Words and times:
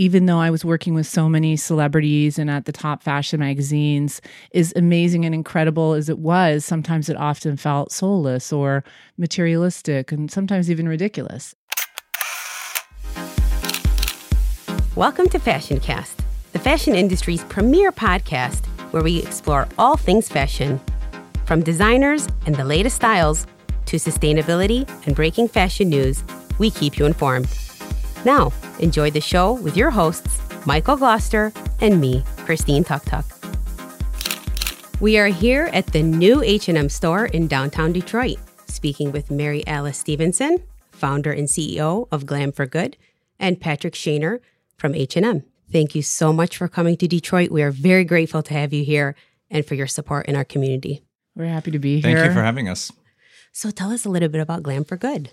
even 0.00 0.24
though 0.24 0.38
I 0.38 0.48
was 0.48 0.64
working 0.64 0.94
with 0.94 1.06
so 1.06 1.28
many 1.28 1.58
celebrities 1.58 2.38
and 2.38 2.50
at 2.50 2.64
the 2.64 2.72
top 2.72 3.02
fashion 3.02 3.38
magazines, 3.38 4.22
as 4.54 4.72
amazing 4.74 5.26
and 5.26 5.34
incredible 5.34 5.92
as 5.92 6.08
it 6.08 6.18
was, 6.18 6.64
sometimes 6.64 7.10
it 7.10 7.18
often 7.18 7.58
felt 7.58 7.92
soulless 7.92 8.50
or 8.50 8.82
materialistic 9.18 10.10
and 10.10 10.30
sometimes 10.30 10.70
even 10.70 10.88
ridiculous. 10.88 11.54
Welcome 14.96 15.28
to 15.28 15.38
Fashion 15.38 15.78
Cast, 15.80 16.22
the 16.54 16.58
fashion 16.58 16.94
industry's 16.94 17.44
premier 17.44 17.92
podcast 17.92 18.64
where 18.92 19.02
we 19.02 19.18
explore 19.18 19.68
all 19.76 19.98
things 19.98 20.30
fashion, 20.30 20.80
from 21.44 21.62
designers 21.62 22.26
and 22.46 22.54
the 22.54 22.64
latest 22.64 22.96
styles 22.96 23.46
to 23.84 23.98
sustainability 23.98 24.88
and 25.06 25.14
breaking 25.14 25.48
fashion 25.48 25.90
news. 25.90 26.24
We 26.56 26.70
keep 26.70 26.98
you 26.98 27.04
informed. 27.04 27.54
Now, 28.24 28.50
enjoy 28.80 29.10
the 29.10 29.20
show 29.20 29.52
with 29.52 29.76
your 29.76 29.90
hosts, 29.90 30.40
Michael 30.66 30.96
Gloucester 30.96 31.52
and 31.80 32.00
me, 32.00 32.24
Christine 32.38 32.84
Tuck 32.84 33.04
Tuck. 33.04 33.24
We 35.00 35.16
are 35.18 35.28
here 35.28 35.70
at 35.72 35.86
the 35.86 36.02
new 36.02 36.42
H&M 36.42 36.88
store 36.88 37.26
in 37.26 37.46
downtown 37.46 37.92
Detroit, 37.92 38.38
speaking 38.66 39.12
with 39.12 39.30
Mary 39.30 39.66
Alice 39.66 39.96
Stephenson, 39.96 40.62
founder 40.90 41.32
and 41.32 41.48
CEO 41.48 42.06
of 42.12 42.26
Glam 42.26 42.52
for 42.52 42.66
Good, 42.66 42.96
and 43.38 43.60
Patrick 43.60 43.94
Shaner 43.94 44.40
from 44.76 44.94
H&M. 44.94 45.42
Thank 45.72 45.94
you 45.94 46.02
so 46.02 46.32
much 46.32 46.56
for 46.56 46.68
coming 46.68 46.96
to 46.98 47.08
Detroit. 47.08 47.50
We 47.50 47.62
are 47.62 47.70
very 47.70 48.04
grateful 48.04 48.42
to 48.42 48.54
have 48.54 48.72
you 48.72 48.84
here 48.84 49.14
and 49.50 49.64
for 49.64 49.74
your 49.74 49.86
support 49.86 50.26
in 50.26 50.36
our 50.36 50.44
community. 50.44 51.02
We're 51.34 51.46
happy 51.46 51.70
to 51.70 51.78
be 51.78 52.00
here. 52.00 52.14
Thank 52.14 52.28
you 52.28 52.34
for 52.34 52.42
having 52.42 52.68
us. 52.68 52.92
So 53.52 53.70
tell 53.70 53.90
us 53.92 54.04
a 54.04 54.10
little 54.10 54.28
bit 54.28 54.40
about 54.40 54.62
Glam 54.62 54.84
for 54.84 54.96
Good. 54.96 55.30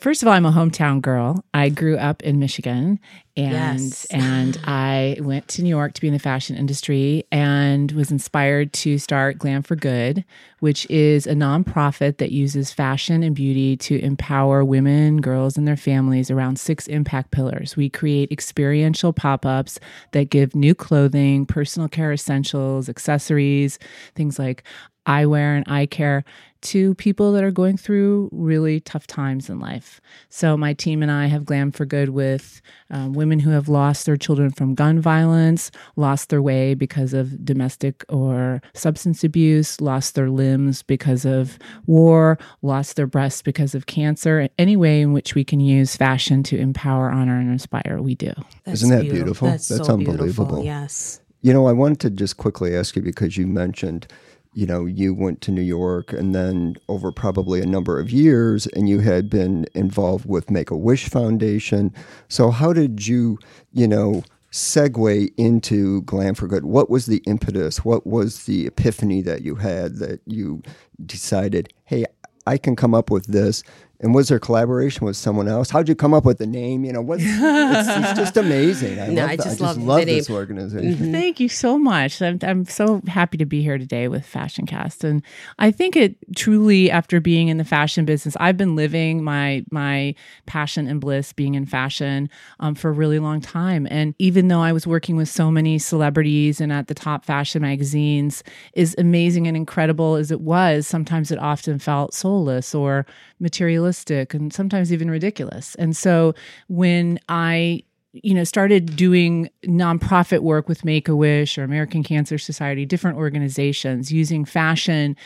First 0.00 0.22
of 0.22 0.28
all, 0.28 0.32
I'm 0.34 0.46
a 0.46 0.50
hometown 0.50 1.02
girl. 1.02 1.44
I 1.52 1.68
grew 1.68 1.98
up 1.98 2.22
in 2.22 2.38
Michigan 2.38 2.98
and 3.36 3.52
Yes. 3.80 4.06
and 4.06 4.58
I 4.64 5.18
went 5.20 5.46
to 5.48 5.62
New 5.62 5.68
York 5.68 5.92
to 5.92 6.00
be 6.00 6.06
in 6.06 6.14
the 6.14 6.18
fashion 6.18 6.56
industry 6.56 7.24
and 7.30 7.92
was 7.92 8.10
inspired 8.10 8.72
to 8.72 8.96
start 8.96 9.38
Glam 9.38 9.60
for 9.60 9.76
Good, 9.76 10.24
which 10.60 10.88
is 10.88 11.26
a 11.26 11.34
nonprofit 11.34 12.16
that 12.16 12.32
uses 12.32 12.72
fashion 12.72 13.22
and 13.22 13.34
beauty 13.36 13.76
to 13.76 14.00
empower 14.02 14.64
women, 14.64 15.20
girls, 15.20 15.58
and 15.58 15.68
their 15.68 15.76
families 15.76 16.30
around 16.30 16.58
six 16.58 16.86
impact 16.86 17.30
pillars. 17.30 17.76
We 17.76 17.90
create 17.90 18.32
experiential 18.32 19.12
pop-ups 19.12 19.78
that 20.12 20.30
give 20.30 20.54
new 20.54 20.74
clothing, 20.74 21.44
personal 21.44 21.90
care 21.90 22.10
essentials, 22.12 22.88
accessories, 22.88 23.78
things 24.14 24.38
like 24.38 24.64
eyewear 25.06 25.56
and 25.56 25.64
eye 25.68 25.86
care 25.86 26.24
to 26.62 26.94
people 26.96 27.32
that 27.32 27.42
are 27.42 27.50
going 27.50 27.76
through 27.76 28.28
really 28.32 28.80
tough 28.80 29.06
times 29.06 29.48
in 29.48 29.58
life. 29.58 30.00
So, 30.28 30.56
my 30.56 30.74
team 30.74 31.02
and 31.02 31.10
I 31.10 31.26
have 31.26 31.44
Glam 31.44 31.70
for 31.70 31.86
Good 31.86 32.10
with 32.10 32.60
um, 32.90 33.14
women 33.14 33.38
who 33.38 33.50
have 33.50 33.68
lost 33.68 34.04
their 34.06 34.16
children 34.16 34.50
from 34.50 34.74
gun 34.74 35.00
violence, 35.00 35.70
lost 35.96 36.28
their 36.28 36.42
way 36.42 36.74
because 36.74 37.14
of 37.14 37.44
domestic 37.44 38.04
or 38.08 38.60
substance 38.74 39.24
abuse, 39.24 39.80
lost 39.80 40.14
their 40.14 40.28
limbs 40.28 40.82
because 40.82 41.24
of 41.24 41.58
war, 41.86 42.38
lost 42.62 42.96
their 42.96 43.06
breasts 43.06 43.42
because 43.42 43.74
of 43.74 43.86
cancer. 43.86 44.48
Any 44.58 44.76
way 44.76 45.00
in 45.00 45.12
which 45.12 45.34
we 45.34 45.44
can 45.44 45.60
use 45.60 45.96
fashion 45.96 46.42
to 46.44 46.58
empower, 46.58 47.10
honor, 47.10 47.38
and 47.38 47.50
inspire, 47.50 48.00
we 48.02 48.14
do. 48.14 48.32
That's 48.64 48.82
Isn't 48.82 48.90
that 48.90 49.10
beautiful? 49.10 49.48
That's, 49.48 49.68
That's 49.68 49.86
so 49.86 49.96
beautiful. 49.96 50.20
unbelievable. 50.20 50.64
Yes. 50.64 51.20
You 51.42 51.54
know, 51.54 51.66
I 51.66 51.72
wanted 51.72 52.00
to 52.00 52.10
just 52.10 52.36
quickly 52.36 52.76
ask 52.76 52.96
you 52.96 53.02
because 53.02 53.38
you 53.38 53.46
mentioned, 53.46 54.06
you 54.52 54.66
know, 54.66 54.84
you 54.84 55.14
went 55.14 55.40
to 55.42 55.52
New 55.52 55.62
York 55.62 56.12
and 56.12 56.34
then 56.34 56.76
over 56.88 57.12
probably 57.12 57.60
a 57.60 57.66
number 57.66 58.00
of 58.00 58.10
years 58.10 58.66
and 58.68 58.88
you 58.88 59.00
had 59.00 59.30
been 59.30 59.66
involved 59.74 60.26
with 60.26 60.50
Make 60.50 60.70
a 60.70 60.76
Wish 60.76 61.08
Foundation. 61.08 61.94
So, 62.28 62.50
how 62.50 62.72
did 62.72 63.06
you, 63.06 63.38
you 63.72 63.86
know, 63.86 64.24
segue 64.50 65.32
into 65.36 66.02
Glam 66.02 66.34
for 66.34 66.48
Good? 66.48 66.64
What 66.64 66.90
was 66.90 67.06
the 67.06 67.22
impetus? 67.26 67.84
What 67.84 68.06
was 68.06 68.44
the 68.44 68.66
epiphany 68.66 69.22
that 69.22 69.42
you 69.42 69.54
had 69.54 69.96
that 69.96 70.20
you 70.26 70.62
decided, 71.06 71.72
hey, 71.84 72.04
I 72.46 72.58
can 72.58 72.74
come 72.74 72.94
up 72.94 73.10
with 73.10 73.26
this? 73.26 73.62
And 74.02 74.14
was 74.14 74.28
there 74.28 74.38
collaboration 74.38 75.04
with 75.04 75.16
someone 75.16 75.46
else? 75.46 75.68
How'd 75.68 75.86
you 75.88 75.94
come 75.94 76.14
up 76.14 76.24
with 76.24 76.38
the 76.38 76.46
name? 76.46 76.86
You 76.86 76.92
know, 76.94 77.02
what's 77.02 77.22
it's, 77.22 77.88
it's 77.88 78.18
just 78.18 78.36
amazing. 78.38 78.98
I 78.98 79.08
No, 79.08 79.20
love 79.22 79.30
I 79.30 79.36
that. 79.36 79.44
just 79.44 79.60
I 79.60 79.64
love 79.64 79.76
just 79.76 79.80
the 79.80 79.84
love 79.86 79.98
name. 80.06 80.06
this 80.16 80.30
organization. 80.30 81.12
Thank 81.12 81.38
you 81.38 81.50
so 81.50 81.78
much. 81.78 82.22
I'm, 82.22 82.38
I'm 82.42 82.64
so 82.64 83.02
happy 83.06 83.36
to 83.36 83.44
be 83.44 83.62
here 83.62 83.76
today 83.76 84.08
with 84.08 84.24
Fashion 84.24 84.64
Cast, 84.64 85.04
and 85.04 85.22
I 85.58 85.70
think 85.70 85.96
it 85.96 86.16
truly, 86.34 86.90
after 86.90 87.20
being 87.20 87.48
in 87.48 87.58
the 87.58 87.64
fashion 87.64 88.06
business, 88.06 88.36
I've 88.40 88.56
been 88.56 88.74
living 88.74 89.22
my 89.22 89.64
my 89.70 90.14
passion 90.46 90.86
and 90.88 90.98
bliss 90.98 91.34
being 91.34 91.54
in 91.54 91.66
fashion 91.66 92.30
um, 92.60 92.74
for 92.74 92.88
a 92.88 92.92
really 92.92 93.18
long 93.18 93.40
time. 93.42 93.86
And 93.90 94.14
even 94.18 94.48
though 94.48 94.60
I 94.62 94.72
was 94.72 94.86
working 94.86 95.16
with 95.16 95.28
so 95.28 95.50
many 95.50 95.78
celebrities 95.78 96.58
and 96.60 96.72
at 96.72 96.86
the 96.88 96.94
top 96.94 97.24
fashion 97.26 97.60
magazines, 97.60 98.42
as 98.76 98.94
amazing 98.96 99.46
and 99.46 99.56
incredible 99.58 100.14
as 100.14 100.30
it 100.30 100.40
was, 100.40 100.86
sometimes 100.86 101.30
it 101.30 101.38
often 101.38 101.78
felt 101.78 102.14
soulless 102.14 102.74
or 102.74 103.04
materialistic, 103.40 104.34
and 104.34 104.52
sometimes 104.52 104.92
even 104.92 105.10
ridiculous. 105.10 105.74
And 105.76 105.96
so 105.96 106.34
when 106.68 107.18
I 107.28 107.82
you 108.12 108.34
know 108.34 108.44
started 108.44 108.96
doing 108.96 109.48
nonprofit 109.64 110.40
work 110.40 110.68
with 110.68 110.84
make 110.84 111.08
a 111.08 111.14
wish 111.14 111.56
or 111.56 111.62
american 111.62 112.02
cancer 112.02 112.38
society 112.38 112.84
different 112.84 113.16
organizations 113.16 114.10
using 114.10 114.44
fashion 114.44 115.16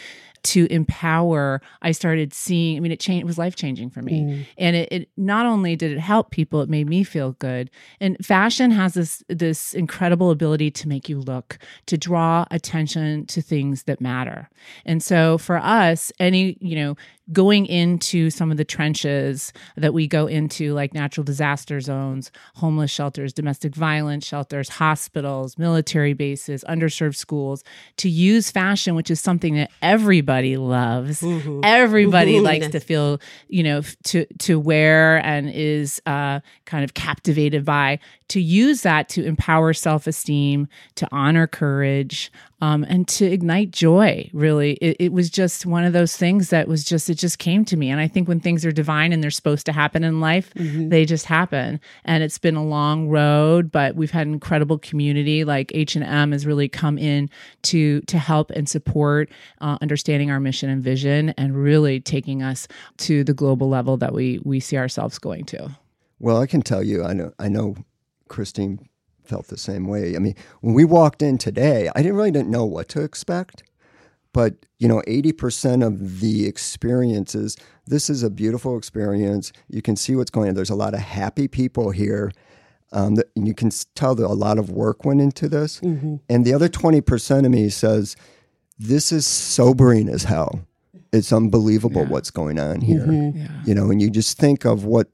to 0.44 0.70
empower 0.70 1.62
i 1.80 1.90
started 1.90 2.34
seeing 2.34 2.76
i 2.76 2.80
mean 2.80 2.92
it 2.92 3.00
changed 3.00 3.22
it 3.22 3.26
was 3.26 3.38
life 3.38 3.56
changing 3.56 3.88
for 3.88 4.02
me. 4.02 4.20
Mm. 4.20 4.46
And 4.58 4.76
it, 4.76 4.92
it 4.92 5.08
not 5.16 5.46
only 5.46 5.74
did 5.74 5.90
it 5.90 5.98
help 5.98 6.30
people 6.30 6.60
it 6.60 6.68
made 6.68 6.86
me 6.86 7.02
feel 7.02 7.32
good. 7.32 7.70
And 8.00 8.16
fashion 8.24 8.70
has 8.70 8.94
this 8.94 9.22
this 9.28 9.72
incredible 9.72 10.30
ability 10.30 10.70
to 10.72 10.88
make 10.88 11.08
you 11.08 11.20
look 11.20 11.58
to 11.86 11.96
draw 11.96 12.44
attention 12.50 13.26
to 13.26 13.40
things 13.40 13.84
that 13.84 14.00
matter. 14.00 14.50
And 14.84 15.02
so 15.02 15.38
for 15.38 15.56
us 15.56 16.12
any 16.20 16.58
you 16.60 16.76
know 16.76 16.96
going 17.32 17.66
into 17.66 18.28
some 18.30 18.50
of 18.50 18.56
the 18.56 18.64
trenches 18.64 19.52
that 19.76 19.94
we 19.94 20.06
go 20.06 20.26
into, 20.26 20.74
like 20.74 20.92
natural 20.92 21.24
disaster 21.24 21.80
zones, 21.80 22.30
homeless 22.56 22.90
shelters, 22.90 23.32
domestic 23.32 23.74
violence 23.74 24.26
shelters, 24.26 24.68
hospitals, 24.68 25.56
military 25.56 26.12
bases, 26.12 26.64
underserved 26.68 27.16
schools, 27.16 27.64
to 27.96 28.08
use 28.10 28.50
fashion, 28.50 28.94
which 28.94 29.10
is 29.10 29.20
something 29.20 29.54
that 29.54 29.70
everybody 29.80 30.56
loves. 30.56 31.22
Everybody 31.64 32.40
likes 32.40 32.68
to 32.68 32.80
feel, 32.80 33.20
you 33.48 33.62
know, 33.62 33.82
to 34.04 34.26
to 34.40 34.60
wear 34.60 35.24
and 35.24 35.50
is 35.50 36.02
uh, 36.06 36.40
kind 36.66 36.84
of 36.84 36.94
captivated 36.94 37.64
by. 37.64 37.98
To 38.28 38.40
use 38.40 38.82
that 38.82 39.08
to 39.10 39.24
empower 39.24 39.72
self 39.74 40.06
esteem, 40.06 40.66
to 40.94 41.06
honor 41.12 41.46
courage, 41.46 42.32
um, 42.60 42.82
and 42.88 43.06
to 43.08 43.26
ignite 43.26 43.70
joy. 43.70 44.30
Really, 44.32 44.72
it, 44.74 44.96
it 44.98 45.12
was 45.12 45.28
just 45.28 45.66
one 45.66 45.84
of 45.84 45.92
those 45.92 46.16
things 46.16 46.48
that 46.48 46.66
was 46.66 46.84
just 46.84 47.10
it 47.10 47.16
just 47.16 47.38
came 47.38 47.64
to 47.66 47.76
me. 47.76 47.90
And 47.90 48.00
I 48.00 48.08
think 48.08 48.26
when 48.26 48.40
things 48.40 48.64
are 48.64 48.72
divine 48.72 49.12
and 49.12 49.22
they're 49.22 49.30
supposed 49.30 49.66
to 49.66 49.72
happen 49.72 50.02
in 50.02 50.20
life, 50.20 50.52
they 50.54 51.04
just 51.04 51.26
happen. 51.26 51.80
And 52.06 52.24
it's 52.24 52.38
been 52.38 52.56
a 52.56 52.64
long 52.64 53.08
road, 53.08 53.70
but 53.70 53.96
we've 53.96 54.10
had 54.10 54.26
an 54.26 54.32
incredible 54.32 54.78
community. 54.78 55.44
Like 55.44 55.70
H 55.74 55.94
and 55.94 56.04
M 56.04 56.32
has 56.32 56.46
really 56.46 56.68
come 56.68 56.96
in 56.96 57.28
to 57.64 58.00
to 58.02 58.18
help 58.18 58.50
and 58.52 58.68
support 58.68 59.28
uh, 59.60 59.76
understanding 59.82 60.30
our 60.30 60.40
mission 60.40 60.70
and 60.70 60.82
vision, 60.82 61.30
and 61.36 61.54
really 61.54 62.00
taking 62.00 62.42
us 62.42 62.66
to 62.98 63.22
the 63.24 63.34
global 63.34 63.68
level 63.68 63.98
that 63.98 64.14
we 64.14 64.40
we 64.44 64.60
see 64.60 64.78
ourselves 64.78 65.18
going 65.18 65.44
to. 65.46 65.76
Well, 66.18 66.40
I 66.40 66.46
can 66.46 66.62
tell 66.62 66.82
you, 66.82 67.04
I 67.04 67.12
know, 67.12 67.32
I 67.38 67.48
know, 67.48 67.76
Christine 68.34 68.88
felt 69.22 69.46
the 69.46 69.56
same 69.56 69.86
way. 69.86 70.16
I 70.16 70.18
mean, 70.18 70.34
when 70.60 70.74
we 70.74 70.84
walked 70.84 71.22
in 71.22 71.38
today, 71.38 71.88
I 71.94 72.02
didn't 72.02 72.16
really 72.16 72.32
didn't 72.32 72.50
know 72.50 72.64
what 72.64 72.88
to 72.90 73.02
expect, 73.02 73.62
but 74.32 74.54
you 74.78 74.88
know, 74.88 75.02
eighty 75.06 75.32
percent 75.32 75.82
of 75.82 76.20
the 76.20 76.46
experiences. 76.46 77.56
This 77.86 78.10
is 78.10 78.22
a 78.24 78.30
beautiful 78.30 78.76
experience. 78.76 79.52
You 79.68 79.82
can 79.82 79.94
see 79.96 80.16
what's 80.16 80.30
going 80.30 80.48
on. 80.48 80.54
There's 80.54 80.70
a 80.70 80.74
lot 80.74 80.94
of 80.94 81.00
happy 81.00 81.46
people 81.48 81.90
here. 81.90 82.32
Um, 82.92 83.14
that, 83.16 83.26
and 83.36 83.46
you 83.48 83.54
can 83.54 83.70
tell 83.94 84.14
that 84.14 84.24
a 84.26 84.40
lot 84.46 84.58
of 84.58 84.70
work 84.70 85.04
went 85.04 85.20
into 85.20 85.48
this. 85.48 85.80
And 86.28 86.44
the 86.44 86.52
other 86.52 86.68
twenty 86.68 87.00
percent 87.00 87.46
of 87.46 87.52
me 87.52 87.68
says, 87.70 88.16
"This 88.78 89.12
is 89.12 89.24
sobering 89.26 90.08
as 90.08 90.24
hell. 90.24 90.60
It's 91.12 91.32
unbelievable 91.32 92.04
what's 92.06 92.30
going 92.30 92.58
on 92.58 92.80
here." 92.80 93.06
Yeah. 93.10 93.48
you 93.64 93.74
know, 93.74 93.90
and 93.90 94.02
you 94.02 94.10
just 94.10 94.38
think 94.38 94.64
of 94.64 94.84
what 94.84 95.08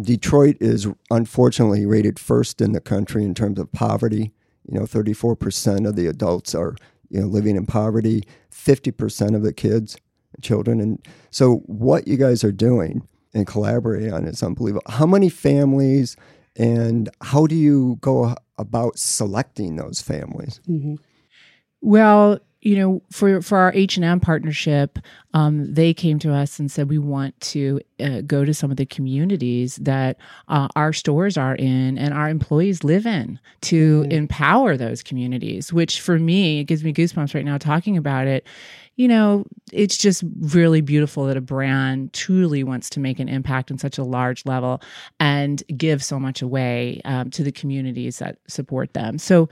Detroit 0.00 0.56
is 0.60 0.86
unfortunately 1.10 1.86
rated 1.86 2.18
first 2.18 2.60
in 2.60 2.72
the 2.72 2.80
country 2.80 3.24
in 3.24 3.34
terms 3.34 3.58
of 3.58 3.72
poverty. 3.72 4.32
You 4.68 4.78
know, 4.78 4.84
34% 4.84 5.88
of 5.88 5.96
the 5.96 6.06
adults 6.06 6.54
are, 6.54 6.76
you 7.08 7.20
know, 7.20 7.26
living 7.26 7.56
in 7.56 7.66
poverty, 7.66 8.22
50% 8.52 9.34
of 9.34 9.42
the 9.42 9.52
kids, 9.52 9.96
children. 10.42 10.80
And 10.80 11.04
so 11.30 11.56
what 11.66 12.06
you 12.06 12.16
guys 12.16 12.44
are 12.44 12.52
doing 12.52 13.06
and 13.34 13.46
collaborating 13.46 14.12
on 14.12 14.26
is 14.26 14.42
unbelievable. 14.42 14.82
How 14.88 15.06
many 15.06 15.28
families 15.28 16.16
and 16.56 17.08
how 17.22 17.46
do 17.46 17.54
you 17.54 17.98
go 18.00 18.34
about 18.58 18.98
selecting 18.98 19.76
those 19.76 20.00
families? 20.00 20.60
Mm-hmm. 20.68 20.96
Well, 21.80 22.38
you 22.62 22.76
know, 22.76 23.02
for 23.10 23.40
for 23.40 23.58
our 23.58 23.72
H 23.74 23.96
and 23.96 24.04
M 24.04 24.20
partnership, 24.20 24.98
um, 25.32 25.72
they 25.72 25.94
came 25.94 26.18
to 26.18 26.32
us 26.32 26.58
and 26.58 26.70
said 26.70 26.90
we 26.90 26.98
want 26.98 27.38
to 27.40 27.80
uh, 27.98 28.20
go 28.22 28.44
to 28.44 28.52
some 28.52 28.70
of 28.70 28.76
the 28.76 28.84
communities 28.84 29.76
that 29.76 30.18
uh, 30.48 30.68
our 30.76 30.92
stores 30.92 31.38
are 31.38 31.54
in 31.54 31.96
and 31.96 32.12
our 32.12 32.28
employees 32.28 32.84
live 32.84 33.06
in 33.06 33.38
to 33.62 34.02
mm-hmm. 34.02 34.12
empower 34.12 34.76
those 34.76 35.02
communities. 35.02 35.72
Which 35.72 36.00
for 36.00 36.18
me, 36.18 36.60
it 36.60 36.64
gives 36.64 36.84
me 36.84 36.92
goosebumps 36.92 37.34
right 37.34 37.44
now 37.44 37.56
talking 37.56 37.96
about 37.96 38.26
it. 38.26 38.46
You 38.96 39.08
know, 39.08 39.46
it's 39.72 39.96
just 39.96 40.22
really 40.40 40.82
beautiful 40.82 41.24
that 41.26 41.38
a 41.38 41.40
brand 41.40 42.12
truly 42.12 42.62
wants 42.62 42.90
to 42.90 43.00
make 43.00 43.18
an 43.18 43.30
impact 43.30 43.70
on 43.70 43.78
such 43.78 43.96
a 43.96 44.04
large 44.04 44.44
level 44.44 44.82
and 45.18 45.62
give 45.74 46.04
so 46.04 46.20
much 46.20 46.42
away 46.42 47.00
um, 47.06 47.30
to 47.30 47.42
the 47.42 47.52
communities 47.52 48.18
that 48.18 48.36
support 48.48 48.92
them. 48.92 49.16
So 49.16 49.48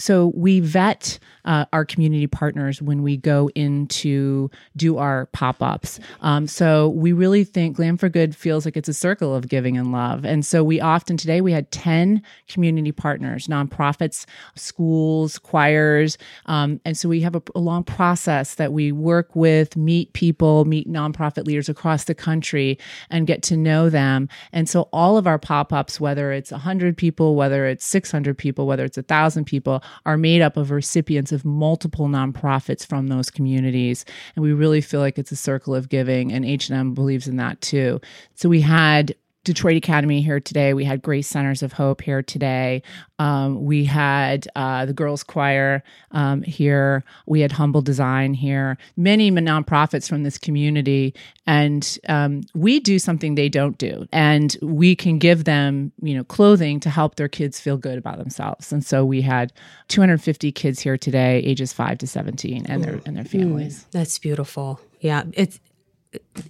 so 0.00 0.32
we 0.34 0.60
vet 0.60 1.18
uh, 1.44 1.64
our 1.72 1.84
community 1.84 2.26
partners 2.26 2.82
when 2.82 3.02
we 3.02 3.16
go 3.16 3.50
in 3.54 3.86
to 3.88 4.50
do 4.76 4.98
our 4.98 5.26
pop-ups. 5.26 6.00
Um, 6.20 6.46
so 6.46 6.88
we 6.90 7.12
really 7.12 7.44
think 7.44 7.76
glam 7.76 7.96
for 7.96 8.08
good 8.08 8.34
feels 8.36 8.64
like 8.64 8.76
it's 8.76 8.88
a 8.88 8.94
circle 8.94 9.34
of 9.34 9.48
giving 9.48 9.76
and 9.76 9.92
love. 9.92 10.24
And 10.24 10.44
so 10.44 10.62
we 10.62 10.80
often 10.80 11.16
today 11.16 11.40
we 11.40 11.52
had 11.52 11.70
10 11.70 12.22
community 12.48 12.92
partners 12.92 13.46
nonprofits 13.46 14.26
schools 14.54 15.38
choirs. 15.38 16.18
Um, 16.46 16.80
and 16.84 16.96
so 16.96 17.08
we 17.08 17.20
have 17.20 17.34
a, 17.34 17.42
a 17.54 17.60
long 17.60 17.84
process 17.84 18.54
that 18.56 18.72
we 18.72 18.92
work 18.92 19.34
with 19.34 19.76
meet 19.76 20.12
people 20.12 20.64
meet 20.64 20.88
nonprofit 20.88 21.46
leaders 21.46 21.68
across 21.68 22.04
the 22.04 22.14
country 22.14 22.78
and 23.10 23.26
get 23.26 23.42
to 23.44 23.56
know 23.56 23.88
them. 23.88 24.28
And 24.52 24.68
so 24.68 24.88
all 24.92 25.16
of 25.16 25.26
our 25.26 25.38
pop-ups 25.38 26.00
whether 26.00 26.32
it's 26.32 26.50
100 26.50 26.96
people 26.96 27.34
whether 27.34 27.66
it's 27.66 27.84
600 27.84 28.36
people 28.36 28.66
whether 28.66 28.84
it's 28.84 28.96
1000 28.96 29.44
people 29.44 29.82
are 30.06 30.16
made 30.16 30.42
up 30.42 30.56
of 30.56 30.70
recipients 30.70 31.32
of 31.32 31.44
multiple 31.44 32.08
nonprofits 32.08 32.86
from 32.86 33.08
those 33.08 33.30
communities. 33.30 34.04
And 34.34 34.42
we 34.42 34.52
really 34.52 34.80
feel 34.80 35.00
like 35.00 35.18
it's 35.18 35.32
a 35.32 35.36
circle 35.36 35.74
of 35.74 35.88
giving 35.88 36.32
and 36.32 36.44
h&m 36.44 36.94
believes 36.94 37.28
in 37.28 37.36
that 37.36 37.60
too. 37.60 38.00
So 38.34 38.48
we 38.48 38.60
had 38.60 39.14
Detroit 39.44 39.76
Academy 39.76 40.20
here 40.20 40.38
today. 40.38 40.74
We 40.74 40.84
had 40.84 41.00
Grace 41.00 41.26
Centers 41.26 41.62
of 41.62 41.72
Hope 41.72 42.02
here 42.02 42.22
today. 42.22 42.82
Um, 43.18 43.64
we 43.64 43.84
had 43.84 44.46
uh, 44.54 44.84
the 44.84 44.92
Girls 44.92 45.22
Choir 45.22 45.82
um, 46.10 46.42
here. 46.42 47.04
We 47.26 47.40
had 47.40 47.52
Humble 47.52 47.80
Design 47.80 48.34
here. 48.34 48.76
Many 48.96 49.30
nonprofits 49.30 50.08
from 50.08 50.24
this 50.24 50.36
community, 50.36 51.14
and 51.46 51.98
um, 52.08 52.42
we 52.54 52.80
do 52.80 52.98
something 52.98 53.34
they 53.34 53.48
don't 53.48 53.78
do, 53.78 54.06
and 54.12 54.56
we 54.60 54.94
can 54.94 55.18
give 55.18 55.44
them, 55.44 55.92
you 56.02 56.14
know, 56.14 56.24
clothing 56.24 56.78
to 56.80 56.90
help 56.90 57.16
their 57.16 57.28
kids 57.28 57.58
feel 57.58 57.78
good 57.78 57.96
about 57.96 58.18
themselves. 58.18 58.72
And 58.72 58.84
so 58.84 59.04
we 59.04 59.22
had 59.22 59.52
250 59.88 60.52
kids 60.52 60.80
here 60.80 60.98
today, 60.98 61.38
ages 61.38 61.72
five 61.72 61.98
to 61.98 62.06
17, 62.06 62.66
and 62.66 62.84
their 62.84 63.00
and 63.06 63.16
their 63.16 63.24
families. 63.24 63.84
Mm, 63.84 63.90
that's 63.90 64.18
beautiful. 64.18 64.80
Yeah, 65.00 65.24
it's 65.32 65.60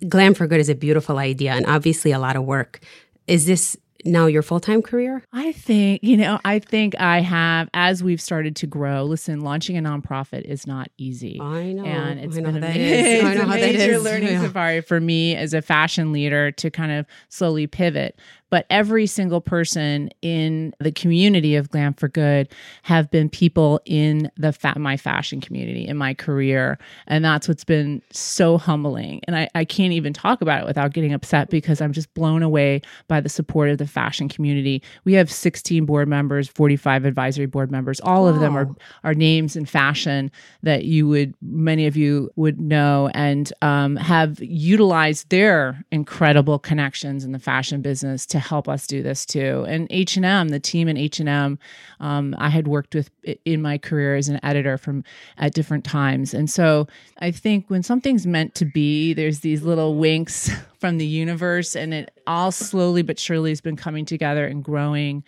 Glam 0.09 0.35
for 0.35 0.47
Good 0.47 0.61
is 0.61 0.69
a 0.69 0.75
beautiful 0.75 1.19
idea 1.19 1.53
and 1.53 1.67
obviously 1.67 2.13
a 2.13 2.19
lot 2.19 2.37
of 2.37 2.45
work. 2.45 2.81
Is 3.27 3.47
this 3.47 3.77
now 4.05 4.27
your 4.27 4.43
full 4.43 4.61
time 4.61 4.83
career? 4.83 5.23
I 5.33 5.53
think, 5.53 6.03
you 6.03 6.17
know, 6.17 6.41
I 6.45 6.59
think 6.59 6.99
I 6.99 7.21
have, 7.21 7.69
as 7.75 8.03
we've 8.03 8.21
started 8.21 8.57
to 8.57 8.67
grow, 8.67 9.05
listen, 9.05 9.41
launching 9.41 9.77
a 9.77 9.83
nonprofit 9.83 10.43
is 10.43 10.67
not 10.67 10.89
easy. 10.97 11.39
I 11.41 11.73
know. 11.73 11.85
And 11.85 12.21
it's 12.21 12.37
I 12.37 12.41
been 12.41 12.57
a, 12.57 12.61
ma- 12.61 12.67
it's 12.71 13.41
a 13.43 13.47
major 13.47 13.99
learning 13.99 14.33
yeah. 14.33 14.43
safari 14.43 14.81
for 14.81 15.01
me 15.01 15.37
as 15.37 15.55
a 15.55 15.63
fashion 15.63 16.13
leader 16.13 16.51
to 16.53 16.71
kind 16.71 16.93
of 16.93 17.07
slowly 17.29 17.67
pivot 17.67 18.19
but 18.51 18.67
every 18.69 19.07
single 19.07 19.41
person 19.41 20.11
in 20.21 20.75
the 20.81 20.93
community 20.93 21.57
of 21.57 21.71
Glam 21.71 21.95
for 21.95 22.09
Good 22.09 22.49
have 22.83 23.11
been 23.11 23.29
people 23.29 23.81
in 23.85 24.31
the 24.37 24.53
fa- 24.53 24.79
my 24.79 24.97
fashion 24.97 25.41
community 25.41 25.87
in 25.87 25.97
my 25.97 26.15
career. 26.15 26.79
And 27.07 27.25
that's 27.25 27.49
what's 27.49 27.65
been 27.65 28.03
so 28.11 28.59
humbling. 28.59 29.21
And 29.25 29.37
I, 29.37 29.49
I 29.55 29.65
can't 29.65 29.93
even 29.93 30.13
talk 30.13 30.43
about 30.43 30.63
it 30.63 30.67
without 30.67 30.93
getting 30.93 31.13
upset 31.13 31.49
because 31.49 31.81
I'm 31.81 31.93
just 31.93 32.13
blown 32.15 32.43
away 32.43 32.83
by 33.07 33.21
the 33.21 33.29
support 33.29 33.71
of 33.71 33.79
the 33.79 33.87
fashion 33.87 34.29
community. 34.29 34.83
We 35.05 35.15
have 35.15 35.31
16 35.31 35.87
board 35.87 36.09
members, 36.09 36.49
45 36.49 37.05
advisory 37.05 37.47
board 37.47 37.71
members. 37.71 38.01
All 38.01 38.25
wow. 38.25 38.31
of 38.31 38.41
them 38.41 38.57
are, 38.57 38.69
are 39.05 39.15
names 39.15 39.55
in 39.55 39.65
fashion 39.65 40.31
that 40.63 40.85
you 40.85 41.07
would, 41.07 41.35
many 41.41 41.87
of 41.87 41.97
you 41.97 42.31
would 42.35 42.61
know 42.61 43.11
and 43.15 43.53
um, 43.63 43.95
have 43.97 44.41
utilized 44.41 45.31
their 45.31 45.85
incredible 45.93 46.59
connections 46.59 47.25
in 47.25 47.31
the 47.31 47.39
fashion 47.39 47.81
business 47.81 48.27
to 48.27 48.40
help 48.41 48.69
us 48.69 48.87
do 48.87 49.03
this 49.03 49.25
too. 49.25 49.65
And 49.69 49.87
H 49.91 50.17
and 50.17 50.25
M, 50.25 50.49
the 50.49 50.61
team 50.61 50.89
in 50.89 50.97
H 50.97 51.21
and 51.21 51.29
M, 51.29 51.59
um, 52.01 52.35
I 52.39 52.49
had 52.49 52.67
worked 52.67 52.95
with 52.95 53.11
in 53.45 53.63
my 53.63 53.79
career 53.79 54.17
as 54.17 54.29
an 54.29 54.41
editor 54.43 54.77
from 54.79 55.05
at 55.39 55.55
different 55.55 55.85
times, 55.85 56.35
and 56.35 56.51
so 56.51 56.89
I 57.19 57.31
think 57.31 57.69
when 57.69 57.83
something's 57.83 58.27
meant 58.27 58.55
to 58.57 58.65
be, 58.65 59.13
there's 59.15 59.41
these 59.41 59.63
little 59.63 59.97
winks 59.97 60.51
from 60.79 60.99
the 60.99 61.07
universe, 61.07 61.77
and 61.77 61.95
it 61.95 62.11
all 62.27 62.51
slowly 62.51 63.03
but 63.03 63.19
surely 63.19 63.51
has 63.51 63.61
been 63.61 63.77
coming 63.77 64.05
together 64.05 64.47
and 64.47 64.65
growing 64.65 65.23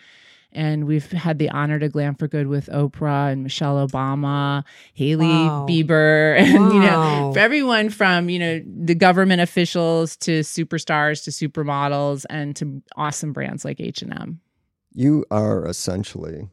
and 0.53 0.87
we've 0.87 1.11
had 1.11 1.39
the 1.39 1.51
honor 1.51 1.79
to 1.79 1.89
glam 1.89 2.15
for 2.15 2.29
good 2.29 2.47
with 2.47 2.67
Oprah 2.67 3.33
and 3.33 3.43
Michelle 3.43 3.87
Obama, 3.87 4.65
Hailey 4.95 5.27
wow. 5.27 5.67
Bieber, 5.69 6.37
and 6.39 6.69
wow. 6.69 6.73
you 6.73 6.81
know, 6.81 7.33
for 7.33 7.39
everyone 7.39 7.91
from 7.91 8.29
you 8.29 8.39
know 8.39 8.63
the 8.65 8.95
government 8.95 9.41
officials 9.41 10.17
to 10.19 10.41
superstars 10.41 11.25
to 11.25 11.31
supermodels 11.31 12.25
and 12.31 12.55
to 12.57 12.83
awesome 12.97 13.33
brands 13.33 13.65
like 13.65 13.81
H 13.81 14.03
and 14.03 14.13
M. 14.13 14.41
You 14.95 15.25
are 15.31 15.67
essentially 15.67 16.49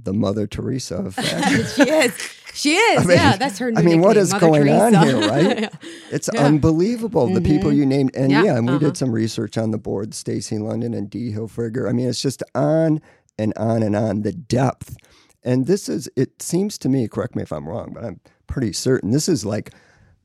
the 0.00 0.12
Mother 0.12 0.46
Teresa 0.46 0.96
of 0.96 1.14
fashion. 1.14 1.64
she 1.64 1.90
is. 1.90 2.35
She 2.56 2.74
is. 2.74 3.02
I 3.02 3.06
mean, 3.06 3.16
yeah, 3.18 3.36
that's 3.36 3.58
her. 3.58 3.70
I 3.76 3.82
mean, 3.82 4.00
what 4.00 4.16
is 4.16 4.32
Mother 4.32 4.46
going 4.46 4.62
Teresa. 4.62 4.96
on 4.96 5.06
here, 5.06 5.28
right? 5.28 5.58
yeah. 5.60 5.68
It's 6.10 6.30
yeah. 6.32 6.42
unbelievable. 6.42 7.26
Mm-hmm. 7.26 7.34
The 7.34 7.40
people 7.42 7.70
mm-hmm. 7.70 7.78
you 7.78 7.86
named, 7.86 8.16
and 8.16 8.32
yeah, 8.32 8.44
yeah 8.44 8.56
and 8.56 8.66
we 8.66 8.76
uh-huh. 8.76 8.86
did 8.86 8.96
some 8.96 9.12
research 9.12 9.58
on 9.58 9.72
the 9.72 9.78
board. 9.78 10.14
Stacy 10.14 10.56
London 10.56 10.94
and 10.94 11.10
Dee 11.10 11.32
Hilfiger. 11.32 11.86
I 11.86 11.92
mean, 11.92 12.08
it's 12.08 12.22
just 12.22 12.42
on 12.54 13.02
and 13.38 13.52
on 13.58 13.82
and 13.82 13.94
on. 13.94 14.22
The 14.22 14.32
depth, 14.32 14.96
and 15.44 15.66
this 15.66 15.88
is. 15.88 16.08
It 16.16 16.40
seems 16.40 16.78
to 16.78 16.88
me. 16.88 17.06
Correct 17.08 17.36
me 17.36 17.42
if 17.42 17.52
I'm 17.52 17.68
wrong, 17.68 17.92
but 17.92 18.04
I'm 18.04 18.20
pretty 18.46 18.72
certain 18.72 19.10
this 19.10 19.28
is 19.28 19.44
like 19.44 19.72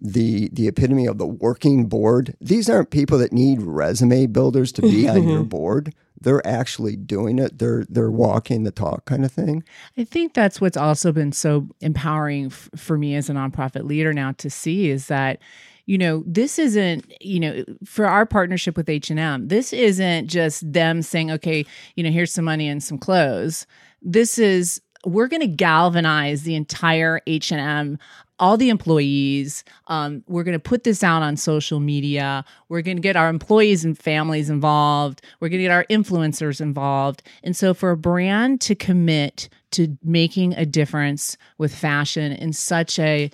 the 0.01 0.49
the 0.51 0.67
epitome 0.67 1.05
of 1.05 1.19
the 1.19 1.27
working 1.27 1.85
board. 1.85 2.35
These 2.41 2.69
aren't 2.69 2.89
people 2.89 3.19
that 3.19 3.31
need 3.31 3.61
resume 3.61 4.25
builders 4.25 4.71
to 4.73 4.81
be 4.81 5.03
mm-hmm. 5.03 5.17
on 5.17 5.27
your 5.27 5.43
board. 5.43 5.93
They're 6.19 6.45
actually 6.45 6.95
doing 6.95 7.37
it. 7.39 7.59
They're 7.59 7.85
they're 7.87 8.11
walking 8.11 8.63
the 8.63 8.71
talk 8.71 9.05
kind 9.05 9.23
of 9.23 9.31
thing. 9.31 9.63
I 9.97 10.03
think 10.03 10.33
that's 10.33 10.59
what's 10.59 10.77
also 10.77 11.11
been 11.11 11.31
so 11.31 11.67
empowering 11.81 12.47
f- 12.47 12.69
for 12.75 12.97
me 12.97 13.15
as 13.15 13.29
a 13.29 13.33
nonprofit 13.33 13.83
leader 13.83 14.11
now 14.11 14.31
to 14.33 14.49
see 14.49 14.89
is 14.89 15.07
that 15.07 15.39
you 15.85 15.97
know 15.97 16.23
this 16.25 16.57
isn't 16.57 17.11
you 17.21 17.39
know 17.39 17.63
for 17.85 18.05
our 18.05 18.25
partnership 18.25 18.77
with 18.77 18.87
h&m 18.87 19.47
this 19.47 19.73
isn't 19.73 20.27
just 20.27 20.71
them 20.71 21.01
saying 21.01 21.31
okay 21.31 21.65
you 21.95 22.03
know 22.03 22.11
here's 22.11 22.31
some 22.31 22.45
money 22.45 22.67
and 22.67 22.83
some 22.83 22.99
clothes 22.99 23.65
this 24.01 24.37
is 24.37 24.79
we're 25.05 25.27
going 25.27 25.41
to 25.41 25.47
galvanize 25.47 26.43
the 26.43 26.55
entire 26.55 27.19
h&m 27.25 27.97
all 28.41 28.57
the 28.57 28.69
employees. 28.69 29.63
Um, 29.87 30.23
we're 30.27 30.43
going 30.43 30.57
to 30.57 30.59
put 30.59 30.83
this 30.83 31.03
out 31.03 31.21
on 31.21 31.37
social 31.37 31.79
media. 31.79 32.43
We're 32.67 32.81
going 32.81 32.97
to 32.97 33.01
get 33.01 33.15
our 33.15 33.29
employees 33.29 33.85
and 33.85 33.97
families 33.97 34.49
involved. 34.49 35.21
We're 35.39 35.47
going 35.47 35.59
to 35.59 35.65
get 35.65 35.71
our 35.71 35.85
influencers 35.85 36.59
involved. 36.59 37.21
And 37.43 37.55
so, 37.55 37.73
for 37.73 37.91
a 37.91 37.97
brand 37.97 38.59
to 38.61 38.75
commit 38.75 39.47
to 39.71 39.97
making 40.03 40.53
a 40.55 40.65
difference 40.65 41.37
with 41.57 41.73
fashion 41.73 42.33
in 42.33 42.51
such 42.51 42.99
a 42.99 43.29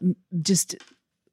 um, 0.00 0.14
just 0.42 0.76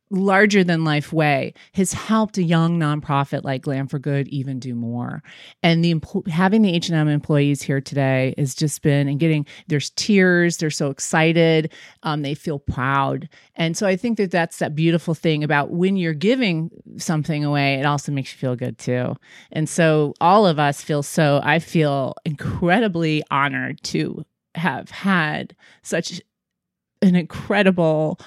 larger 0.09 0.63
than 0.63 0.83
life 0.83 1.11
way 1.11 1.53
has 1.73 1.93
helped 1.93 2.37
a 2.37 2.43
young 2.43 2.79
nonprofit 2.79 3.43
like 3.43 3.63
Glam 3.63 3.87
for 3.87 3.99
Good 3.99 4.27
even 4.29 4.59
do 4.59 4.73
more. 4.73 5.21
And 5.61 5.83
the 5.83 6.01
having 6.29 6.61
the 6.61 6.73
H&M 6.73 7.07
employees 7.07 7.61
here 7.61 7.81
today 7.81 8.33
has 8.37 8.55
just 8.55 8.81
been 8.81 9.07
and 9.07 9.19
getting 9.19 9.45
there's 9.67 9.89
tears, 9.91 10.57
they're 10.57 10.69
so 10.69 10.89
excited, 10.89 11.73
um, 12.03 12.21
they 12.21 12.33
feel 12.33 12.59
proud. 12.59 13.27
And 13.55 13.75
so 13.75 13.85
I 13.87 13.95
think 13.95 14.17
that 14.17 14.31
that's 14.31 14.59
that 14.59 14.75
beautiful 14.75 15.13
thing 15.13 15.43
about 15.43 15.71
when 15.71 15.97
you're 15.97 16.13
giving 16.13 16.71
something 16.97 17.43
away, 17.43 17.75
it 17.75 17.85
also 17.85 18.11
makes 18.11 18.31
you 18.33 18.37
feel 18.37 18.55
good 18.55 18.77
too. 18.77 19.15
And 19.51 19.67
so 19.67 20.13
all 20.21 20.47
of 20.47 20.59
us 20.59 20.81
feel 20.81 21.03
so 21.03 21.41
I 21.43 21.59
feel 21.59 22.15
incredibly 22.25 23.23
honored 23.29 23.81
to 23.83 24.25
have 24.55 24.89
had 24.89 25.55
such 25.83 26.21
an 27.07 27.15
incredible 27.15 28.19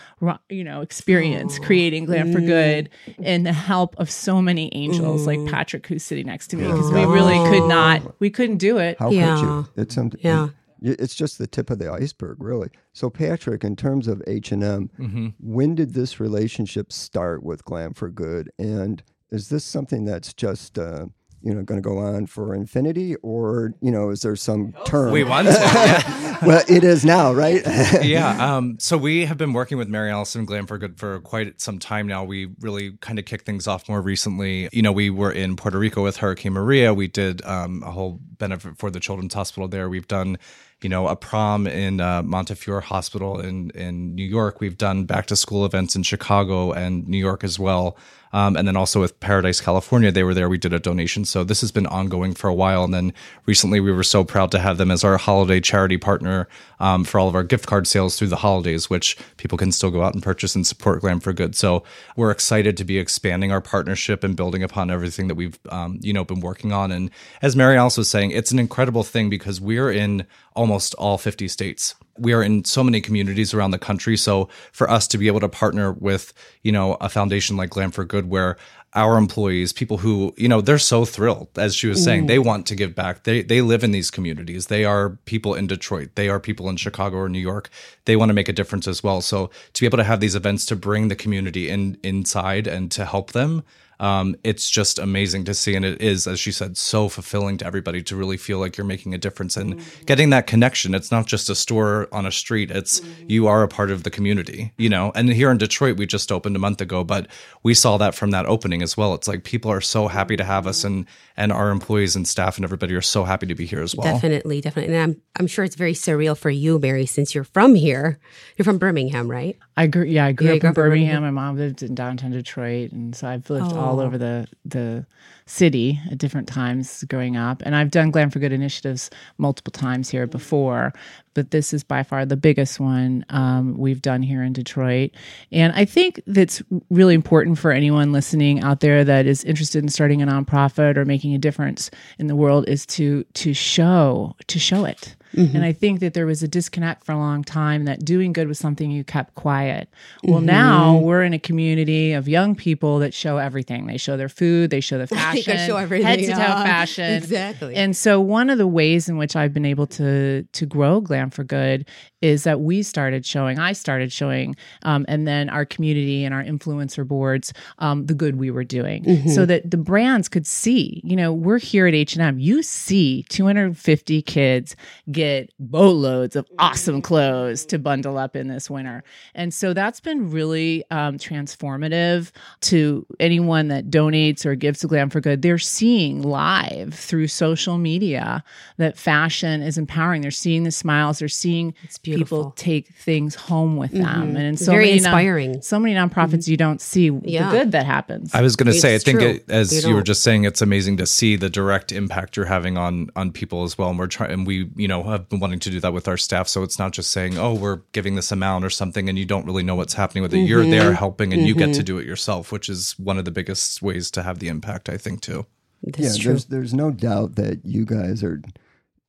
you 0.49 0.65
know 0.65 0.81
experience 0.81 1.59
oh, 1.61 1.65
creating 1.65 2.05
glam 2.07 2.33
for 2.33 2.41
good 2.41 2.89
and 3.23 3.47
the 3.47 3.53
help 3.53 3.95
of 3.99 4.11
so 4.11 4.43
many 4.43 4.75
angels 4.75 5.27
like 5.27 5.45
patrick 5.47 5.87
who's 5.87 6.03
sitting 6.03 6.27
next 6.27 6.49
to 6.49 6.57
me 6.57 6.65
because 6.65 6.91
we 6.91 7.05
really 7.05 7.39
could 7.51 7.69
not 7.69 8.03
we 8.19 8.31
couldn't 8.31 8.59
do 8.59 8.79
it. 8.79 8.99
How 8.99 9.11
yeah. 9.11 9.35
could 9.35 9.43
you? 9.43 9.69
It's 9.77 9.95
something 9.95 10.21
yeah. 10.23 10.49
it's 10.81 11.15
just 11.15 11.39
the 11.39 11.47
tip 11.47 11.71
of 11.71 11.79
the 11.79 11.91
iceberg 11.91 12.43
really. 12.43 12.71
So 12.93 13.11
patrick 13.11 13.65
in 13.65 13.77
terms 13.77 14.09
of 14.09 14.23
h&m 14.27 14.91
mm-hmm. 14.99 15.29
when 15.39 15.75
did 15.75 15.95
this 15.95 16.21
relationship 16.21 16.93
start 16.93 17.43
with 17.43 17.65
glam 17.65 17.95
for 17.95 18.09
good? 18.09 18.51
And 18.59 19.03
is 19.31 19.49
this 19.49 19.65
something 19.65 20.05
that's 20.05 20.33
just 20.33 20.79
uh, 20.79 21.07
you 21.43 21.55
know 21.55 21.63
going 21.63 21.81
to 21.81 21.87
go 21.87 21.99
on 21.99 22.27
for 22.27 22.55
infinity 22.55 23.17
or 23.17 23.75
you 23.81 23.91
know 23.91 24.11
is 24.11 24.21
there 24.23 24.37
some 24.37 24.75
term 24.85 25.13
we 25.13 25.25
want 25.25 25.47
to 25.49 25.53
yeah. 25.53 26.47
well, 26.47 26.63
it 26.69 26.85
is 26.85 27.05
now, 27.05 27.33
right? 27.33 27.63
yeah. 28.03 28.31
Um, 28.51 28.79
so 28.81 28.97
we 28.97 29.27
have 29.27 29.37
been 29.37 29.53
working 29.53 29.79
with 29.79 29.89
Mary 29.89 30.11
Allison 30.11 30.45
Glam 30.45 30.67
for 30.67 30.79
good 30.79 30.99
for 30.99 31.21
quite 31.21 31.61
some 31.61 31.79
time 31.79 32.07
now. 32.07 32.25
We 32.25 32.49
really 32.61 32.93
kind 33.01 33.19
of 33.19 33.25
kicked 33.25 33.45
things 33.45 33.67
off 33.69 33.89
more 33.89 34.01
recently. 34.01 34.69
You 34.73 34.83
know, 34.83 34.93
we 34.93 35.11
were 35.11 35.31
in 35.31 35.57
Puerto 35.57 35.79
Rico 35.79 36.03
with 36.03 36.17
Hurricane 36.17 36.53
Maria. 36.53 36.93
We 36.93 37.07
did 37.07 37.45
um, 37.45 37.83
a 37.85 37.91
whole 37.91 38.19
benefit 38.39 38.79
for 38.79 38.91
the 38.91 38.99
Children's 38.99 39.35
Hospital 39.35 39.69
there. 39.69 39.89
We've 39.89 40.09
done 40.09 40.39
you 40.83 40.89
know, 40.89 41.09
a 41.09 41.17
prom 41.17 41.67
in 41.67 42.01
uh, 42.01 42.23
Montefiore 42.23 42.81
Hospital 42.81 43.41
in 43.41 43.71
in 43.71 44.15
New 44.15 44.25
York. 44.25 44.61
We've 44.61 44.79
done 44.79 45.05
back 45.05 45.27
to 45.27 45.37
school 45.37 45.65
events 45.65 45.95
in 45.97 46.03
Chicago 46.03 46.73
and 46.73 47.07
New 47.09 47.19
York 47.19 47.45
as 47.45 47.59
well. 47.59 47.97
Um, 48.33 48.57
and 48.57 48.67
then 48.67 48.77
also 48.77 49.01
with 49.01 49.19
Paradise, 49.19 49.61
California, 49.61 50.13
they 50.13 50.23
were 50.23 50.35
there. 50.35 50.49
We 50.49 50.59
did 50.59 50.73
a 50.73 50.79
donation. 50.79 51.25
So 51.25 51.43
this 51.43 51.61
has 51.63 51.73
been 51.73 51.87
ongoing 51.87 52.35
for 52.35 52.49
a 52.49 52.55
while. 52.55 52.85
And 52.85 52.95
then 52.95 53.13
recently, 53.45 53.81
we 53.81 53.91
were 53.91 54.05
so 54.05 54.23
proud 54.23 54.53
to 54.53 54.61
have 54.61 54.79
them 54.79 54.91
as 54.91 55.03
our 55.03 55.17
holiday 55.17 55.61
charity 55.61 55.97
partner 55.97 56.49
um, 56.79 57.05
for 57.05 57.19
all 57.19 57.29
of 57.29 57.35
our 57.35 57.43
gift 57.43 57.67
card 57.67 57.87
sales 57.87 58.17
through 58.17 58.29
the 58.29 58.37
holidays, 58.37 58.89
which 58.89 59.17
people 59.37 59.59
can 59.59 59.73
still 59.73 59.91
go 59.91 60.03
out 60.03 60.15
and 60.15 60.23
purchase 60.23 60.55
and 60.55 60.67
support 60.67 61.01
Glam 61.01 61.19
for 61.19 61.33
Good. 61.33 61.57
So 61.57 61.83
we're 62.17 62.31
excited 62.31 62.77
to 62.77 62.85
be 62.85 62.99
expanding 62.99 63.51
our 63.51 63.61
partnership 63.61 64.23
and 64.23 64.37
building 64.37 64.63
upon 64.63 64.91
everything 64.91 65.27
that 65.29 65.35
we've 65.35 65.59
um, 65.69 65.99
you 66.01 66.13
know 66.13 66.25
been 66.25 66.41
working 66.41 66.73
on. 66.73 66.93
And 66.93 67.11
as 67.43 67.57
Mary 67.57 67.77
also 67.77 68.03
was 68.03 68.11
saying, 68.11 68.31
it's 68.31 68.53
an 68.53 68.59
incredible 68.61 69.03
thing 69.03 69.29
because 69.29 69.61
we're 69.61 69.91
in 69.91 70.27
almost 70.55 70.70
all 70.99 71.19
50 71.19 71.49
states 71.49 71.95
we 72.21 72.35
are 72.35 72.43
in 72.43 72.65
so 72.65 72.85
many 72.85 73.01
communities 73.01 73.55
around 73.55 73.71
the 73.71 73.79
country. 73.79 74.17
So 74.17 74.49
for 74.73 74.89
us 74.89 75.09
to 75.09 75.19
be 75.19 75.27
able 75.27 75.41
to 75.41 75.49
partner 75.49 75.93
with, 75.93 76.33
you 76.63 76.71
know, 76.71 76.95
a 77.01 77.09
foundation 77.09 77.57
like 77.57 77.71
Glam 77.71 77.91
for 77.91 78.05
Good, 78.05 78.29
where 78.29 78.57
our 78.93 79.17
employees, 79.17 79.73
people 79.73 79.99
who, 79.99 80.35
you 80.37 80.49
know, 80.49 80.61
they're 80.61 80.79
so 80.79 81.05
thrilled, 81.05 81.49
as 81.57 81.75
she 81.75 81.87
was 81.87 82.03
saying, 82.03 82.27
they 82.27 82.39
mm. 82.39 82.45
want 82.45 82.67
to 82.67 82.75
give 82.75 82.95
back. 82.95 83.23
They 83.23 83.43
they 83.43 83.63
live 83.63 83.85
in 83.85 83.93
these 83.93 84.11
communities. 84.11 84.67
They 84.67 84.85
are 84.85 85.11
people 85.27 85.55
in 85.55 85.69
Detroit. 85.69 86.11
They 86.17 86.29
are 86.29 86.41
people 86.41 86.69
in 86.69 86.77
Chicago 86.77 87.17
or 87.19 87.29
New 87.29 87.39
York. 87.39 87.71
They 88.05 88.17
want 88.17 88.31
to 88.31 88.35
make 88.35 88.49
a 88.49 88.53
difference 88.53 88.89
as 88.89 89.03
well. 89.03 89.21
So 89.21 89.51
to 89.75 89.81
be 89.81 89.87
able 89.87 89.99
to 89.99 90.05
have 90.05 90.21
these 90.21 90.35
events 90.35 90.67
to 90.67 90.77
bring 90.77 91.09
the 91.09 91.17
community 91.17 91.71
in 91.71 91.99
inside 92.03 92.67
and 92.67 92.91
to 92.93 93.05
help 93.05 93.33
them, 93.33 93.63
um, 94.01 94.35
it's 94.43 94.69
just 94.71 94.99
amazing 94.99 95.45
to 95.45 95.55
see. 95.55 95.77
And 95.77 95.85
it 95.85 96.01
is, 96.01 96.27
as 96.27 96.41
she 96.41 96.51
said, 96.51 96.79
so 96.79 97.09
fulfilling 97.09 97.59
to 97.59 97.67
everybody 97.67 98.03
to 98.05 98.17
really 98.17 98.39
feel 98.39 98.59
like 98.59 98.77
you're 98.79 98.87
making 98.87 99.15
a 99.15 99.19
difference 99.19 99.59
and 99.59 99.75
mm-hmm. 99.75 100.05
getting 100.07 100.31
that 100.31 100.47
connection. 100.47 100.95
It's 100.95 101.13
not 101.13 101.27
just 101.27 101.51
a 101.51 101.55
store 101.55 102.09
on 102.11 102.25
a 102.25 102.33
street, 102.33 102.71
it's 102.71 103.01
mm-hmm. 103.01 103.25
you 103.29 103.47
are 103.47 103.63
a 103.63 103.69
part 103.69 103.91
of 103.91 104.03
the 104.03 104.11
community, 104.11 104.73
you 104.79 104.89
know. 104.89 105.13
And 105.15 105.29
here 105.29 105.51
in 105.51 105.59
Detroit, 105.59 105.99
we 105.99 106.07
just 106.07 106.33
opened 106.33 106.57
a 106.57 106.59
month 106.59 106.81
ago, 106.81 107.05
but 107.05 107.29
we 107.63 107.75
saw 107.75 107.99
that 107.99 108.15
from 108.15 108.31
that 108.31 108.47
opening 108.47 108.83
as 108.83 108.97
well. 108.97 109.15
It's 109.15 109.29
like 109.29 109.45
people 109.45 109.71
are 109.71 109.83
so 109.83 110.09
happy 110.09 110.37
to 110.37 110.45
have 110.45 110.67
us 110.67 110.83
and 110.83 111.07
and 111.37 111.53
our 111.53 111.71
employees 111.71 112.17
and 112.17 112.27
staff 112.27 112.57
and 112.57 112.65
everybody 112.65 112.95
are 112.95 113.03
so 113.03 113.25
happy 113.25 113.47
to 113.47 113.55
be 113.55 113.67
here 113.67 113.83
as 113.83 113.95
well. 113.95 114.13
Definitely, 114.13 114.61
definitely. 114.61 114.95
And 114.95 115.03
I'm 115.03 115.23
I'm 115.37 115.47
sure 115.47 115.65
it's 115.65 115.77
very 115.77 115.95
surreal 115.95 116.37
for 116.37 116.51
you, 116.51 116.79
Mary, 116.79 117.07
since 117.07 117.35
you're 117.35 117.45
from 117.45 117.75
here. 117.75 118.19
You're 118.57 118.65
from 118.65 118.79
Birmingham, 118.79 119.31
right? 119.31 119.59
I 119.77 119.87
grew 119.87 120.05
yeah, 120.05 120.27
I 120.27 120.33
grew 120.33 120.49
yeah, 120.49 120.55
up 120.55 120.65
in 120.65 120.73
Birmingham. 120.73 121.23
Birmingham. 121.23 121.23
My 121.23 121.31
mom 121.31 121.57
lived 121.57 121.83
in 121.83 121.95
downtown 121.95 122.31
Detroit, 122.31 122.93
and 122.93 123.15
so 123.15 123.29
I've 123.29 123.49
lived 123.51 123.73
oh. 123.73 123.79
all 123.81 123.90
over 123.99 124.19
the 124.19 124.47
the 124.65 125.07
city 125.47 125.99
at 126.11 126.19
different 126.19 126.47
times 126.47 127.03
growing 127.09 127.37
up. 127.37 127.63
And 127.65 127.75
I've 127.75 127.91
done 127.91 128.11
Glam 128.11 128.31
for 128.31 128.39
Good 128.39 128.53
initiatives 128.53 129.11
multiple 129.39 129.73
times 129.73 130.09
here 130.09 130.27
before, 130.29 130.93
but 131.35 131.51
this 131.51 131.73
is 131.73 131.83
by 131.83 132.05
far 132.05 132.25
the 132.25 132.37
biggest 132.37 132.79
one 132.79 133.25
um, 133.31 133.77
we've 133.77 134.01
done 134.03 134.23
here 134.23 134.45
in 134.45 134.53
Detroit. 134.53 135.11
And 135.51 135.73
I 135.73 135.85
think 135.85 136.23
that's 136.27 136.63
really 136.91 137.15
important 137.15 137.59
for 137.59 137.73
anyone 137.73 138.13
listening 138.13 138.63
out 138.63 138.79
there 138.79 139.03
that 139.03 139.27
is 139.27 139.43
interested 139.43 139.83
in 139.83 139.89
starting 139.89 140.23
a 140.23 140.27
nonprofit 140.27 140.97
or 140.97 141.05
making 141.05 141.35
a 141.35 141.39
difference 141.39 141.91
in 142.19 142.29
the 142.29 142.37
world 142.37 142.69
is 142.69 142.87
to 142.87 143.25
to 143.35 143.53
show 143.55 144.37
to 144.47 144.59
show 144.59 144.85
it 144.85 145.17
Mm-hmm. 145.35 145.57
And 145.57 145.65
I 145.65 145.73
think 145.73 146.01
that 146.01 146.15
there 146.15 146.27
was 146.27 146.43
a 146.43 146.49
disconnect 146.49 147.05
for 147.05 147.13
a 147.13 147.19
long 147.19 147.45
time 147.45 147.85
that 147.85 148.05
doing 148.05 148.33
good 148.33 148.49
was 148.49 148.59
something 148.59 148.91
you 148.91 149.05
kept 149.05 149.35
quiet. 149.35 149.89
Well, 150.25 150.39
mm-hmm. 150.39 150.47
now 150.47 150.99
we're 150.99 151.23
in 151.23 151.33
a 151.33 151.39
community 151.39 152.13
of 152.13 152.29
young 152.29 152.55
people 152.55 152.99
that 153.01 153.15
show 153.15 153.39
everything. 153.39 153.87
They 153.87 153.97
show 153.97 154.17
their 154.17 154.29
food, 154.29 154.71
they 154.71 154.81
show 154.81 154.99
the 154.99 155.07
fashion, 155.09 155.57
show 155.67 155.77
everything, 155.77 156.07
head 156.07 156.19
to 156.21 156.27
toe 156.27 156.35
fashion. 156.35 157.15
Exactly. 157.15 157.75
And 157.77 157.97
so 157.97 158.21
one 158.21 158.51
of 158.51 158.59
the 158.59 158.67
ways 158.67 159.09
in 159.09 159.17
which 159.17 159.37
I've 159.37 159.53
been 159.53 159.67
able 159.67 159.87
to 159.89 160.43
to 160.43 160.67
grow 160.67 161.01
Glam 161.01 161.31
for 161.31 161.45
Good 161.45 161.87
is 162.23 162.45
that 162.45 162.61
we 162.61 162.83
started 162.83 163.25
showing, 163.25 163.59
I 163.59 163.73
started 163.73 164.13
showing, 164.13 164.57
um, 164.83 165.05
and 165.09 165.27
then 165.27 165.49
our 165.49 165.65
community 165.65 166.25
and 166.25 166.35
our 166.35 166.43
influencer 166.43 167.07
boards, 167.07 167.53
um, 167.79 168.07
the 168.07 168.15
good 168.15 168.37
we 168.37 168.51
were 168.51 168.65
doing, 168.65 169.05
mm-hmm. 169.05 169.29
so 169.29 169.47
that 169.47 169.71
the 169.71 169.77
brands 169.77 170.29
could 170.29 170.47
see. 170.47 171.01
You 171.03 171.17
know, 171.17 171.33
we're 171.33 171.59
here 171.59 171.87
at 171.87 171.95
H 171.95 172.15
and 172.15 172.23
M. 172.23 172.39
You 172.39 172.63
see 172.63 173.25
250 173.29 174.23
kids 174.23 174.77
get 175.11 175.51
boatloads 175.59 176.37
of 176.37 176.47
awesome 176.59 177.01
clothes 177.01 177.65
to 177.67 177.79
bundle 177.79 178.19
up 178.19 178.37
in 178.37 178.49
this 178.49 178.69
winter, 178.69 179.03
and 179.35 179.53
so 179.55 179.73
that's 179.73 180.01
been 180.01 180.31
really 180.31 180.85
um, 180.91 181.17
transformative 181.17 182.33
to 182.63 183.07
anyone 183.19 183.69
that 183.69 183.91
donates 183.91 184.45
or 184.45 184.55
gives 184.55 184.81
to 184.81 184.87
Glam 184.87 185.09
for 185.11 185.21
Good. 185.21 185.43
They're 185.43 185.59
seeing 185.59 186.23
live 186.23 186.95
through 186.95 187.29
social 187.29 187.79
media 187.79 188.45
that 188.77 188.99
fashion 188.99 189.63
is 189.63 189.79
empowering. 189.79 190.23
They're 190.23 190.31
seeing 190.31 190.65
the 190.65 190.71
smiles. 190.71 191.21
They're 191.21 191.29
seeing 191.29 191.75
Beautiful. 192.11 192.39
people 192.39 192.51
take 192.53 192.89
things 192.89 193.35
home 193.35 193.77
with 193.77 193.93
them. 193.93 194.29
Mm-hmm. 194.29 194.37
And 194.37 194.59
so 194.59 194.73
very 194.73 194.93
inspiring. 194.93 195.53
Non, 195.53 195.63
so 195.63 195.79
many 195.79 195.95
nonprofits 195.95 196.31
mm-hmm. 196.31 196.51
you 196.51 196.57
don't 196.57 196.81
see 196.81 197.11
yeah. 197.25 197.51
the 197.51 197.59
good 197.59 197.73
that 197.73 197.87
happens. 197.87 198.35
I 198.35 198.43
was 198.43 198.57
going 198.57 198.67
to 198.67 198.79
say, 198.79 198.95
I 198.95 198.99
think 198.99 199.23
it, 199.23 199.45
as 199.49 199.73
you, 199.73 199.91
you 199.91 199.95
were 199.95 200.03
just 200.03 200.23
saying, 200.23 200.45
it's 200.45 200.63
amazing 200.63 200.97
to 200.99 201.07
see 201.07 201.37
the 201.37 201.51
direct 201.51 201.93
impact 201.93 202.37
you're 202.37 202.47
having 202.47 202.77
on 202.77 203.11
on 203.17 203.33
people 203.33 203.65
as 203.65 203.77
well. 203.77 203.91
And 203.91 203.99
we're 203.99 204.07
trying, 204.07 204.33
and 204.33 204.47
we, 204.47 204.71
you 204.77 204.89
know, 204.89 205.03
have 205.05 205.29
been 205.29 205.41
wanting 205.41 205.61
to 205.61 205.71
do 205.71 205.81
that 205.81 205.93
with 205.93 206.09
our 206.09 206.17
staff. 206.17 206.49
So 206.49 206.63
it's 206.63 206.79
not 206.79 206.93
just 206.93 207.11
saying, 207.11 207.39
oh, 207.39 207.55
we're 207.55 207.81
giving 207.93 208.17
this 208.17 208.33
amount 208.33 208.65
or 208.65 208.71
something, 208.71 209.09
and 209.09 209.19
you 209.19 209.25
don't 209.25 209.47
really 209.47 209.63
know 209.63 209.75
what's 209.75 209.95
happening 209.95 210.23
with 210.23 210.33
it. 210.33 210.39
Mm-hmm. 210.39 210.47
You're 210.47 210.67
there 210.67 210.93
helping, 210.93 211.33
and 211.33 211.47
you 211.47 211.55
get 211.55 211.67
to 211.67 211.73
mm-hmm. 211.73 211.85
do 211.85 211.99
it 211.99 212.07
yourself, 212.07 212.53
which 212.53 212.69
is 212.69 212.99
one 212.99 213.19
of 213.19 213.25
the 213.25 213.31
biggest 213.31 213.83
ways 213.83 214.11
to 214.13 214.23
have 214.23 214.39
the 214.39 214.49
impact. 214.49 214.89
I 214.89 214.97
think 214.97 215.21
too. 215.21 215.47
That's 215.83 216.19
yeah, 216.19 216.23
true. 216.23 216.33
there's 216.33 216.45
there's 216.47 216.75
no 216.75 216.91
doubt 216.91 217.37
that 217.37 217.65
you 217.65 217.85
guys 217.85 218.23
are 218.23 218.43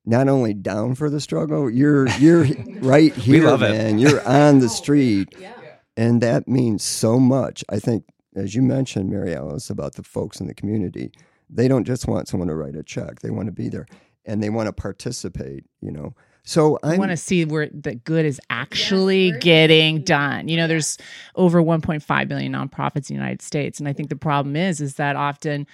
not 0.06 0.28
only 0.28 0.54
down 0.54 0.96
for 0.96 1.10
the 1.10 1.20
struggle, 1.20 1.70
you're 1.70 2.08
you're 2.18 2.46
right 2.82 3.14
here, 3.14 3.58
man. 3.58 4.00
It. 4.00 4.02
You're 4.02 4.28
on 4.28 4.60
the 4.60 4.66
oh, 4.66 4.70
street. 4.70 5.36
Yeah. 5.40 5.54
And 5.98 6.22
that 6.22 6.48
means 6.48 6.84
so 6.84 7.20
much. 7.20 7.64
I 7.70 7.80
think, 7.80 8.06
as 8.36 8.56
you 8.56 8.62
mentioned, 8.62 9.10
Mary 9.10 9.36
Alice, 9.36 9.70
about 9.70 9.96
the 9.96 10.04
folks 10.04 10.40
in 10.40 10.48
the 10.48 10.54
community, 10.54 11.12
they 11.50 11.68
don't 11.68 11.84
just 11.84 12.08
want 12.08 12.28
someone 12.28 12.48
to 12.48 12.56
write 12.56 12.76
a 12.76 12.84
check. 12.84 13.20
They 13.20 13.30
want 13.30 13.48
to 13.48 13.52
be 13.52 13.70
there 13.70 13.88
and 14.26 14.42
they 14.42 14.50
want 14.50 14.68
to 14.68 14.74
participate, 14.74 15.66
you 15.82 15.92
know. 15.92 16.14
So 16.44 16.80
I 16.82 16.98
want 16.98 17.12
to 17.12 17.18
see 17.18 17.46
where 17.46 17.70
the 17.72 17.96
good 17.96 18.26
is 18.26 18.42
actually 18.50 19.28
yes, 19.28 19.38
getting 19.42 20.04
done. 20.04 20.48
You 20.48 20.58
know, 20.58 20.68
there's 20.68 20.98
over 21.36 21.62
1.5 21.62 22.28
billion 22.28 22.54
nonprofits 22.54 23.10
in 23.10 23.16
the 23.16 23.22
United 23.22 23.42
States, 23.44 23.80
and 23.80 23.88
I 23.88 23.94
think 23.94 24.10
the 24.10 24.16
problem 24.16 24.56
is 24.56 24.82
is 24.82 24.96
that 24.96 25.16
often 25.16 25.68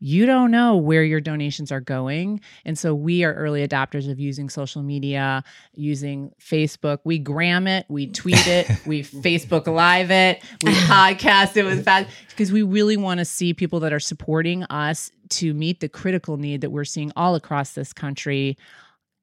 you 0.00 0.24
don't 0.24 0.50
know 0.50 0.76
where 0.76 1.04
your 1.04 1.20
donations 1.20 1.70
are 1.70 1.80
going. 1.80 2.40
And 2.64 2.78
so 2.78 2.94
we 2.94 3.22
are 3.22 3.34
early 3.34 3.66
adopters 3.66 4.10
of 4.10 4.18
using 4.18 4.48
social 4.48 4.82
media, 4.82 5.44
using 5.74 6.32
Facebook. 6.40 6.98
We 7.04 7.18
gram 7.18 7.66
it, 7.66 7.84
we 7.88 8.06
tweet 8.06 8.46
it, 8.46 8.68
we 8.86 9.02
Facebook 9.02 9.66
Live 9.66 10.10
it, 10.10 10.42
we 10.62 10.72
podcast 10.72 11.56
it 11.56 11.64
with 11.64 11.84
fast 11.84 12.08
because 12.30 12.50
we 12.50 12.62
really 12.62 12.96
want 12.96 13.18
to 13.18 13.24
see 13.26 13.52
people 13.52 13.80
that 13.80 13.92
are 13.92 14.00
supporting 14.00 14.64
us 14.64 15.12
to 15.28 15.52
meet 15.52 15.80
the 15.80 15.88
critical 15.88 16.38
need 16.38 16.62
that 16.62 16.70
we're 16.70 16.84
seeing 16.84 17.12
all 17.14 17.34
across 17.34 17.74
this 17.74 17.92
country 17.92 18.56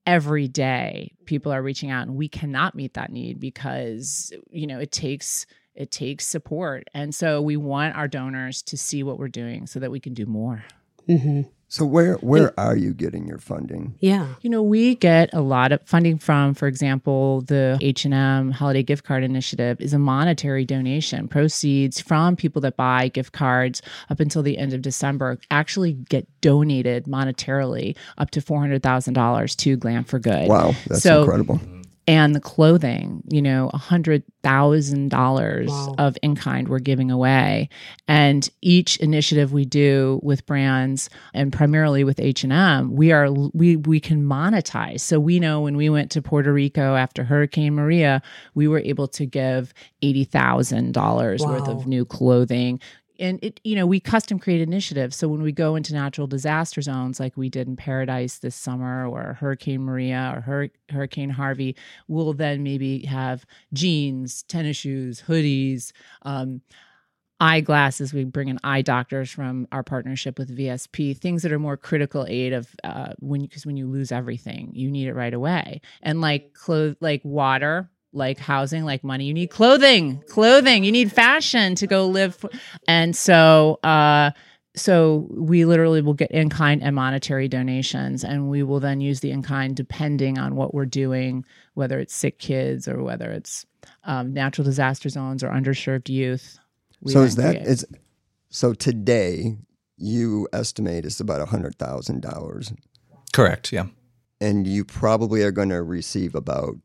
every 0.05 0.48
day 0.48 1.12
people 1.25 1.51
are 1.51 1.62
reaching 1.62 1.91
out 1.91 2.07
and 2.07 2.15
we 2.15 2.29
cannot 2.29 2.74
meet 2.75 2.93
that 2.93 3.12
need 3.12 3.41
because 3.41 4.31
you 4.50 4.65
know 4.65 4.79
it 4.79 4.89
takes 4.89 5.46
it 5.77 5.91
takes 5.91 6.25
support. 6.25 6.88
And 6.93 7.13
so 7.13 7.41
we 7.41 7.55
want 7.55 7.96
our 7.96 8.07
donors 8.07 8.62
to 8.63 8.77
see 8.77 9.03
what 9.03 9.19
we're 9.19 9.27
doing 9.27 9.67
so 9.67 9.79
that 9.79 9.91
we 9.91 10.00
can 10.00 10.13
do 10.13 10.25
more. 10.25 10.65
Mm-hmm. 11.07 11.43
So 11.69 11.86
where 11.86 12.15
where 12.15 12.57
are 12.57 12.77
you 12.77 12.93
getting 12.93 13.27
your 13.27 13.39
funding? 13.39 13.96
Yeah. 14.00 14.36
You 14.41 14.50
know, 14.50 14.63
we 14.63 14.96
get 14.96 15.29
a 15.34 15.41
lot 15.41 15.74
of 15.74 15.81
funding 15.84 16.17
from 16.17 16.53
for 16.53 16.65
example, 16.65 17.41
the 17.41 17.77
H&M 17.81 18.51
Holiday 18.51 18.84
Gift 18.84 19.03
Card 19.03 19.22
Initiative 19.22 19.79
is 19.81 19.93
a 19.93 20.00
monetary 20.00 20.63
donation. 20.63 21.27
Proceeds 21.27 22.00
from 22.00 22.38
people 22.38 22.62
that 22.62 22.77
buy 22.77 23.10
gift 23.10 23.34
cards 23.34 23.81
up 24.10 24.22
until 24.22 24.43
the 24.43 24.57
end 24.57 24.74
of 24.74 24.81
December 24.81 25.39
actually 25.51 25.93
get 25.93 26.25
donated 26.39 27.03
monetarily 27.03 27.98
up 28.17 28.31
to 28.31 28.41
$400,000 28.41 29.55
to 29.57 29.75
Glam 29.75 30.05
for 30.05 30.19
Good. 30.19 30.48
Wow, 30.48 30.74
that's 30.88 31.03
so, 31.03 31.19
incredible 31.19 31.60
and 32.08 32.34
the 32.34 32.40
clothing 32.40 33.22
you 33.30 33.42
know 33.42 33.70
a 33.74 33.78
hundred 33.78 34.24
thousand 34.42 35.10
dollars 35.10 35.70
of 35.98 36.18
in 36.24 36.36
kind 36.36 36.70
we're 36.70 36.80
giving 36.80 37.12
away. 37.12 37.70
And 38.08 38.50
each 38.62 38.98
initiative 38.98 39.52
we 39.52 39.66
do 39.66 40.22
with 40.24 40.46
brands 40.46 41.10
and 41.34 41.52
primarily 41.52 42.04
with 42.04 42.20
h&m 42.20 42.96
we 42.96 43.12
are 43.12 43.30
we 43.32 43.76
we 43.76 44.00
can 44.00 44.24
monetize. 44.24 45.02
So 45.02 45.20
we 45.20 45.40
know 45.40 45.62
when 45.62 45.76
we 45.76 45.90
went 45.90 46.12
to 46.12 46.22
puerto 46.22 46.54
rico 46.54 46.96
after 46.96 47.24
hurricane 47.24 47.76
maria 47.76 48.22
we 48.56 48.68
were 48.68 48.80
able 48.80 49.08
to 49.10 49.26
give 49.26 49.74
$80000 50.04 50.96
wow. 50.96 51.52
worth 51.52 51.68
of 51.68 51.88
new 51.88 52.06
clothing 52.06 52.80
and 53.20 53.40
it 53.44 53.60
you 53.64 53.76
know 53.76 53.86
we 53.86 54.00
custom 54.00 54.40
create 54.40 54.62
initiatives. 54.62 55.16
So 55.16 55.28
when 55.28 55.42
we 55.42 55.52
go 55.52 55.76
into 55.76 55.94
natural 55.94 56.28
disaster 56.28 56.82
zones 56.82 57.20
like 57.20 57.38
we 57.38 57.50
did 57.50 57.68
in 57.68 57.76
paradise 57.76 58.40
this 58.40 58.56
summer 58.56 59.08
or 59.08 59.34
hurricane 59.34 59.84
maria 59.84 60.34
or 60.36 60.42
Hur- 60.42 60.70
hurricane 60.90 61.30
harvey 61.30 61.76
we'll 62.08 62.34
then 62.34 62.64
maybe 62.64 63.06
have 63.06 63.46
jeans 63.74 64.44
tennis 64.44 64.78
shoes 64.78 65.24
hoodies 65.28 65.92
um, 66.24 66.62
eyeglasses. 67.40 68.14
We 68.14 68.24
bring 68.24 68.48
in 68.48 68.60
eye 68.64 68.82
doctors 68.82 69.30
from 69.30 69.68
our 69.72 69.84
partnership 69.84 70.40
with 70.40 70.56
vsp 70.58 71.18
things 71.18 71.44
that 71.44 71.52
are 71.52 71.60
more 71.60 71.78
critical 71.78 72.26
aid 72.28 72.54
of 72.54 72.70
uh, 72.84 73.14
when 73.20 73.42
because 73.42 73.66
when 73.66 73.78
you 73.78 73.88
lose 73.88 74.12
everything 74.12 74.72
you 74.74 74.90
need 74.92 75.08
it 75.08 75.14
right 75.14 75.34
away. 75.34 75.82
And 76.02 76.22
like 76.22 76.54
clothes 76.54 76.96
like 77.00 77.22
water 77.24 77.90
like 78.18 78.38
housing, 78.40 78.84
like 78.84 79.04
money. 79.04 79.26
You 79.26 79.34
need 79.34 79.50
clothing, 79.50 80.22
clothing. 80.28 80.84
You 80.84 80.92
need 80.92 81.12
fashion 81.12 81.76
to 81.76 81.88
go 81.88 82.08
live. 82.08 82.44
And 82.88 83.16
so, 83.16 83.80
uh, 83.84 84.32
so 84.76 85.28
we 85.32 85.66
literally 85.66 86.02
will 86.02 86.14
get 86.14 86.30
in 86.32 86.50
kind 86.50 86.84
and 86.84 86.96
monetary 86.96 87.48
donations, 87.48 88.24
and 88.24 88.50
we 88.50 88.62
will 88.64 88.80
then 88.80 89.02
use 89.02 89.22
the 89.22 89.32
in 89.32 89.42
kind 89.42 89.76
depending 89.76 90.38
on 90.38 90.56
what 90.56 90.74
we're 90.74 90.86
doing, 90.86 91.46
whether 91.74 91.98
it's 92.00 92.14
sick 92.16 92.38
kids 92.40 92.88
or 92.88 93.02
whether 93.02 93.32
it's 93.32 93.66
um, 94.04 94.34
natural 94.34 94.66
disaster 94.66 95.10
zones 95.10 95.44
or 95.44 95.50
underserved 95.50 96.10
youth. 96.10 96.60
So 97.08 97.22
is 97.22 97.36
that 97.38 97.56
create- 97.56 97.68
is 97.68 97.86
so 98.50 98.74
today 98.74 99.58
you 99.98 100.48
estimate 100.54 101.06
it's 101.06 101.20
about 101.20 101.42
a 101.42 101.46
hundred 101.46 101.76
thousand 101.80 102.22
dollars, 102.22 102.72
Correct. 103.34 103.74
Yeah. 103.74 103.88
and 104.40 104.68
you 104.68 104.86
probably 104.86 105.42
are 105.44 105.52
going 105.52 105.70
to 105.70 105.82
receive 105.82 106.36
about 106.36 106.76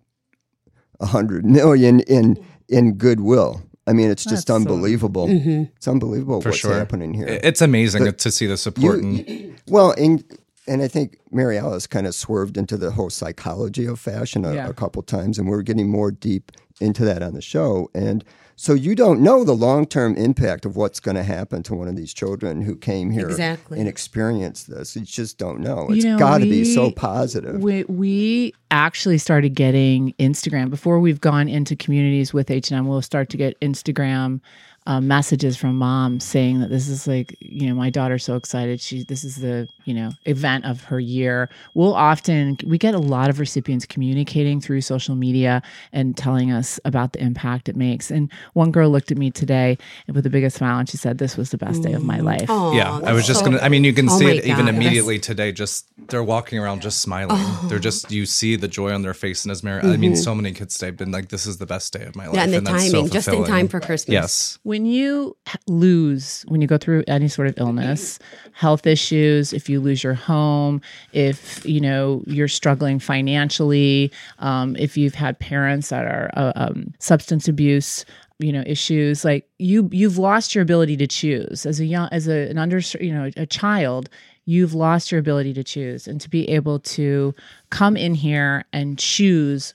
a 1.03 1.07
hundred 1.07 1.45
million 1.45 2.01
in 2.01 2.43
in 2.69 2.95
goodwill. 2.95 3.61
I 3.87 3.93
mean, 3.93 4.11
it's 4.11 4.23
just 4.25 4.47
That's 4.47 4.47
so- 4.47 4.55
unbelievable. 4.55 5.27
Mm-hmm. 5.27 5.65
It's 5.77 5.89
unbelievable 5.89 6.41
For 6.41 6.51
what's 6.51 6.61
sure. 6.61 6.73
happening 6.75 7.13
here. 7.15 7.27
It's 7.43 7.61
amazing 7.61 8.05
But 8.05 8.19
to 8.19 8.31
see 8.31 8.47
the 8.47 8.57
support. 8.57 9.03
you- 9.03 9.25
and 9.27 9.61
Well, 9.69 9.93
and 9.99 10.25
and 10.69 10.81
I 10.81 10.87
think 10.89 11.19
Mary 11.33 11.59
Alice 11.59 11.89
kind 11.89 12.07
of 12.07 12.15
swerved 12.15 12.57
into 12.57 12.77
the 12.77 12.93
whole 12.93 13.11
psychology 13.11 13.85
of 13.87 13.99
fashion 13.99 14.45
a, 14.45 14.55
Yeah. 14.55 14.69
a 14.69 14.73
couple 14.73 15.03
times, 15.03 15.39
and 15.39 15.49
we're 15.49 15.63
getting 15.63 15.89
more 15.91 16.13
deep 16.13 16.53
into 16.83 17.05
that 17.05 17.23
on 17.23 17.35
the 17.35 17.41
show. 17.43 17.91
And 17.95 18.25
so 18.57 18.75
you 18.75 18.95
don't 18.95 19.21
know 19.23 19.45
the 19.45 19.55
long 19.55 19.87
term 19.87 20.15
impact 20.17 20.67
of 20.67 20.77
what's 20.77 21.01
going 21.01 21.17
to 21.17 21.23
happen 21.23 21.63
to 21.65 21.75
one 21.75 21.89
of 21.89 21.97
these 21.97 22.13
children 22.13 22.63
who 22.63 22.77
came 22.77 23.11
here 23.11 23.29
Exactly. 23.29 23.79
and 23.79 23.89
experienced 23.89 24.69
this. 24.71 24.95
You 24.95 25.03
just 25.03 25.39
don't 25.39 25.61
know. 25.61 25.89
You 25.89 25.97
It's 25.97 26.05
know, 26.05 26.19
got 26.19 26.39
to 26.39 26.45
be 26.45 26.65
so 26.65 26.91
positive. 26.91 27.61
We, 27.63 27.85
we 27.85 28.53
actually 28.71 29.19
started 29.19 29.55
getting 29.55 30.13
Instagram 30.19 30.69
before 30.71 31.01
we've 31.01 31.21
gone 31.21 31.49
into 31.49 31.75
communities 31.75 32.35
with 32.35 32.51
H 32.51 32.71
and 32.71 32.79
M. 32.79 32.89
We'll 32.89 33.03
start 33.03 33.31
to 33.31 33.37
get 33.37 33.59
Instagram 33.61 34.41
uh, 34.87 35.01
messages 35.01 35.57
from 35.57 35.77
moms 35.77 36.25
saying 36.25 36.59
that 36.61 36.69
this 36.69 36.89
is 36.89 37.07
like 37.07 37.37
you 37.41 37.69
know 37.69 37.75
my 37.75 37.89
daughter's 37.89 38.25
so 38.25 38.35
excited. 38.37 38.81
She 38.81 39.05
this 39.05 39.23
is 39.25 39.37
the 39.37 39.69
you 39.85 39.95
know 39.95 40.11
event 40.27 40.65
of 40.65 40.85
her 40.85 41.01
year. 41.01 41.49
We'll 41.75 41.95
often 41.95 42.57
we 42.67 42.79
get 42.79 42.95
a 42.95 42.99
lot 42.99 43.31
of 43.31 43.39
recipients 43.41 43.87
communicating 43.87 44.61
through 44.61 44.81
social 44.83 45.15
media 45.15 45.63
and 45.93 46.17
telling 46.17 46.51
us 46.53 46.79
about 46.85 47.13
the 47.13 47.23
impact 47.23 47.69
it 47.69 47.77
makes. 47.77 48.11
And 48.11 48.31
one 48.55 48.71
girl 48.71 48.91
looked 48.91 49.11
at 49.11 49.19
me 49.19 49.31
today 49.31 49.79
with 50.13 50.25
the 50.25 50.31
biggest 50.31 50.57
smile 50.57 50.79
and 50.79 50.89
she 50.89 50.97
said, 50.97 51.19
"This 51.19 51.37
was 51.37 51.51
the 51.51 51.59
best 51.59 51.83
day 51.83 51.93
of 51.93 52.05
my 52.05 52.21
life." 52.21 52.49
Aw, 52.49 52.73
yeah, 52.73 53.01
I 53.05 53.13
was 53.13 53.27
just 53.27 53.41
so- 53.41 53.47
gonna. 53.47 53.59
I 53.59 53.69
mean, 53.69 53.85
you 53.85 53.93
can 53.93 54.09
Oh 54.09 54.19
see 54.19 54.25
my 54.25 54.31
it 54.33 54.45
even 54.45 54.67
God. 54.67 54.75
immediately 54.75 55.19
today. 55.19 55.53
Just 55.53 55.87
they're 56.09 56.23
walking 56.25 56.59
around 56.59 56.83
just 56.83 57.01
smiling. 57.01 57.37
Oh. 57.39 57.67
They're 57.69 57.79
just 57.79 58.11
you 58.11 58.27
see 58.27 58.57
the 58.57 58.69
joy 58.69 58.93
on 58.93 59.03
their 59.03 59.15
face. 59.15 59.45
And 59.45 59.53
as 59.53 59.63
Mary, 59.63 59.83
I 59.83 59.97
mean, 59.97 60.17
so 60.17 60.35
many 60.35 60.53
kids 60.53 60.75
today 60.75 60.87
have 60.87 60.97
been 60.97 61.11
like, 61.13 61.29
"This 61.29 61.47
is 61.47 61.59
the 61.59 61.67
best 61.67 61.93
day 61.93 62.05
of 62.05 62.17
my 62.17 62.27
life." 62.27 62.37
Mm-hmm. 62.37 62.51
Yeah, 62.51 62.57
and 62.59 62.67
the 62.67 62.71
that's 62.73 62.87
so 62.87 62.93
timing, 62.93 63.11
just 63.11 63.29
in 63.29 63.45
time 63.45 63.69
for 63.69 63.81
Christmas. 63.81 64.13
Yes, 64.13 64.59
when 64.63 64.87
you 64.87 65.37
lose 65.67 66.45
when 66.49 66.61
you 66.61 66.67
go 66.67 66.79
through 66.79 67.05
any 67.07 67.29
sort 67.29 67.49
of 67.49 67.55
illness 67.59 68.19
health 68.53 68.87
issues 68.87 69.53
if 69.53 69.69
you 69.69 69.72
lose 69.81 70.03
your 70.03 70.15
home 70.15 70.81
if 71.13 71.65
you 71.65 71.81
know 71.81 72.23
you're 72.27 72.49
struggling 72.49 72.99
financially 72.99 74.11
um, 74.39 74.77
if 74.77 74.97
you've 74.97 75.15
had 75.15 75.39
parents 75.39 75.89
that 75.91 76.05
are 76.05 76.31
uh, 76.35 76.53
um, 76.57 76.93
substance 76.99 77.49
abuse 77.49 78.05
you 78.39 78.53
know 78.53 78.63
issues 78.67 79.25
like 79.25 79.49
you 79.59 79.89
you've 79.93 80.19
lost 80.19 80.55
your 80.55 80.63
ability 80.63 80.97
to 80.97 81.07
choose. 81.07 81.65
As 81.65 81.81
a 81.81 81.87
young 81.87 82.09
as 82.13 82.29
a, 82.29 82.49
an 82.51 82.59
under 82.59 82.81
you 83.01 83.13
know 83.13 83.31
a 83.37 83.47
child 83.47 84.09
you've 84.45 84.75
lost 84.75 85.13
your 85.13 85.21
ability 85.21 85.55
to 85.55 85.63
choose 85.63 86.09
and 86.09 86.21
to 86.21 86.29
be 86.29 86.49
able 86.49 86.81
to 86.81 87.33
come 87.71 87.97
in 87.97 88.15
here 88.15 88.65
and 88.73 88.99
choose 88.99 89.75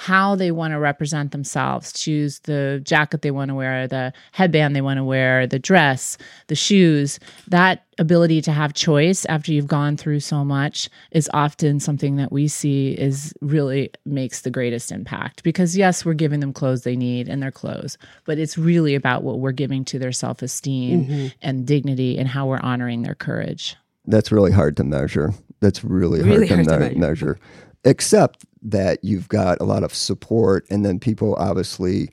how 0.00 0.36
they 0.36 0.52
want 0.52 0.70
to 0.70 0.78
represent 0.78 1.32
themselves, 1.32 1.92
choose 1.92 2.38
the 2.44 2.80
jacket 2.84 3.22
they 3.22 3.32
want 3.32 3.48
to 3.48 3.54
wear, 3.56 3.88
the 3.88 4.12
headband 4.30 4.76
they 4.76 4.80
want 4.80 4.96
to 4.96 5.02
wear, 5.02 5.44
the 5.44 5.58
dress, 5.58 6.16
the 6.46 6.54
shoes. 6.54 7.18
That 7.48 7.84
ability 7.98 8.40
to 8.42 8.52
have 8.52 8.74
choice 8.74 9.24
after 9.24 9.52
you've 9.52 9.66
gone 9.66 9.96
through 9.96 10.20
so 10.20 10.44
much 10.44 10.88
is 11.10 11.28
often 11.34 11.80
something 11.80 12.14
that 12.14 12.30
we 12.30 12.46
see 12.46 12.92
is 12.92 13.34
really 13.40 13.90
makes 14.06 14.42
the 14.42 14.50
greatest 14.50 14.92
impact 14.92 15.42
because 15.42 15.76
yes, 15.76 16.04
we're 16.04 16.14
giving 16.14 16.38
them 16.38 16.52
clothes 16.52 16.84
they 16.84 16.94
need 16.94 17.28
and 17.28 17.42
their 17.42 17.50
clothes, 17.50 17.98
but 18.24 18.38
it's 18.38 18.56
really 18.56 18.94
about 18.94 19.24
what 19.24 19.40
we're 19.40 19.50
giving 19.50 19.84
to 19.86 19.98
their 19.98 20.12
self-esteem 20.12 21.06
mm-hmm. 21.06 21.26
and 21.42 21.66
dignity 21.66 22.16
and 22.16 22.28
how 22.28 22.46
we're 22.46 22.60
honoring 22.60 23.02
their 23.02 23.16
courage. 23.16 23.74
That's 24.06 24.30
really 24.30 24.52
hard 24.52 24.76
to 24.76 24.84
measure. 24.84 25.34
That's 25.58 25.82
really, 25.82 26.22
Really 26.22 26.46
hard, 26.46 26.66
to, 26.66 26.70
hard 26.70 26.82
to 26.84 26.94
me- 26.94 27.00
measure. 27.00 27.40
Except 27.84 28.44
that 28.62 29.02
you've 29.02 29.28
got 29.28 29.60
a 29.60 29.64
lot 29.64 29.82
of 29.82 29.94
support, 29.94 30.66
and 30.70 30.84
then 30.84 30.98
people 30.98 31.34
obviously 31.36 32.10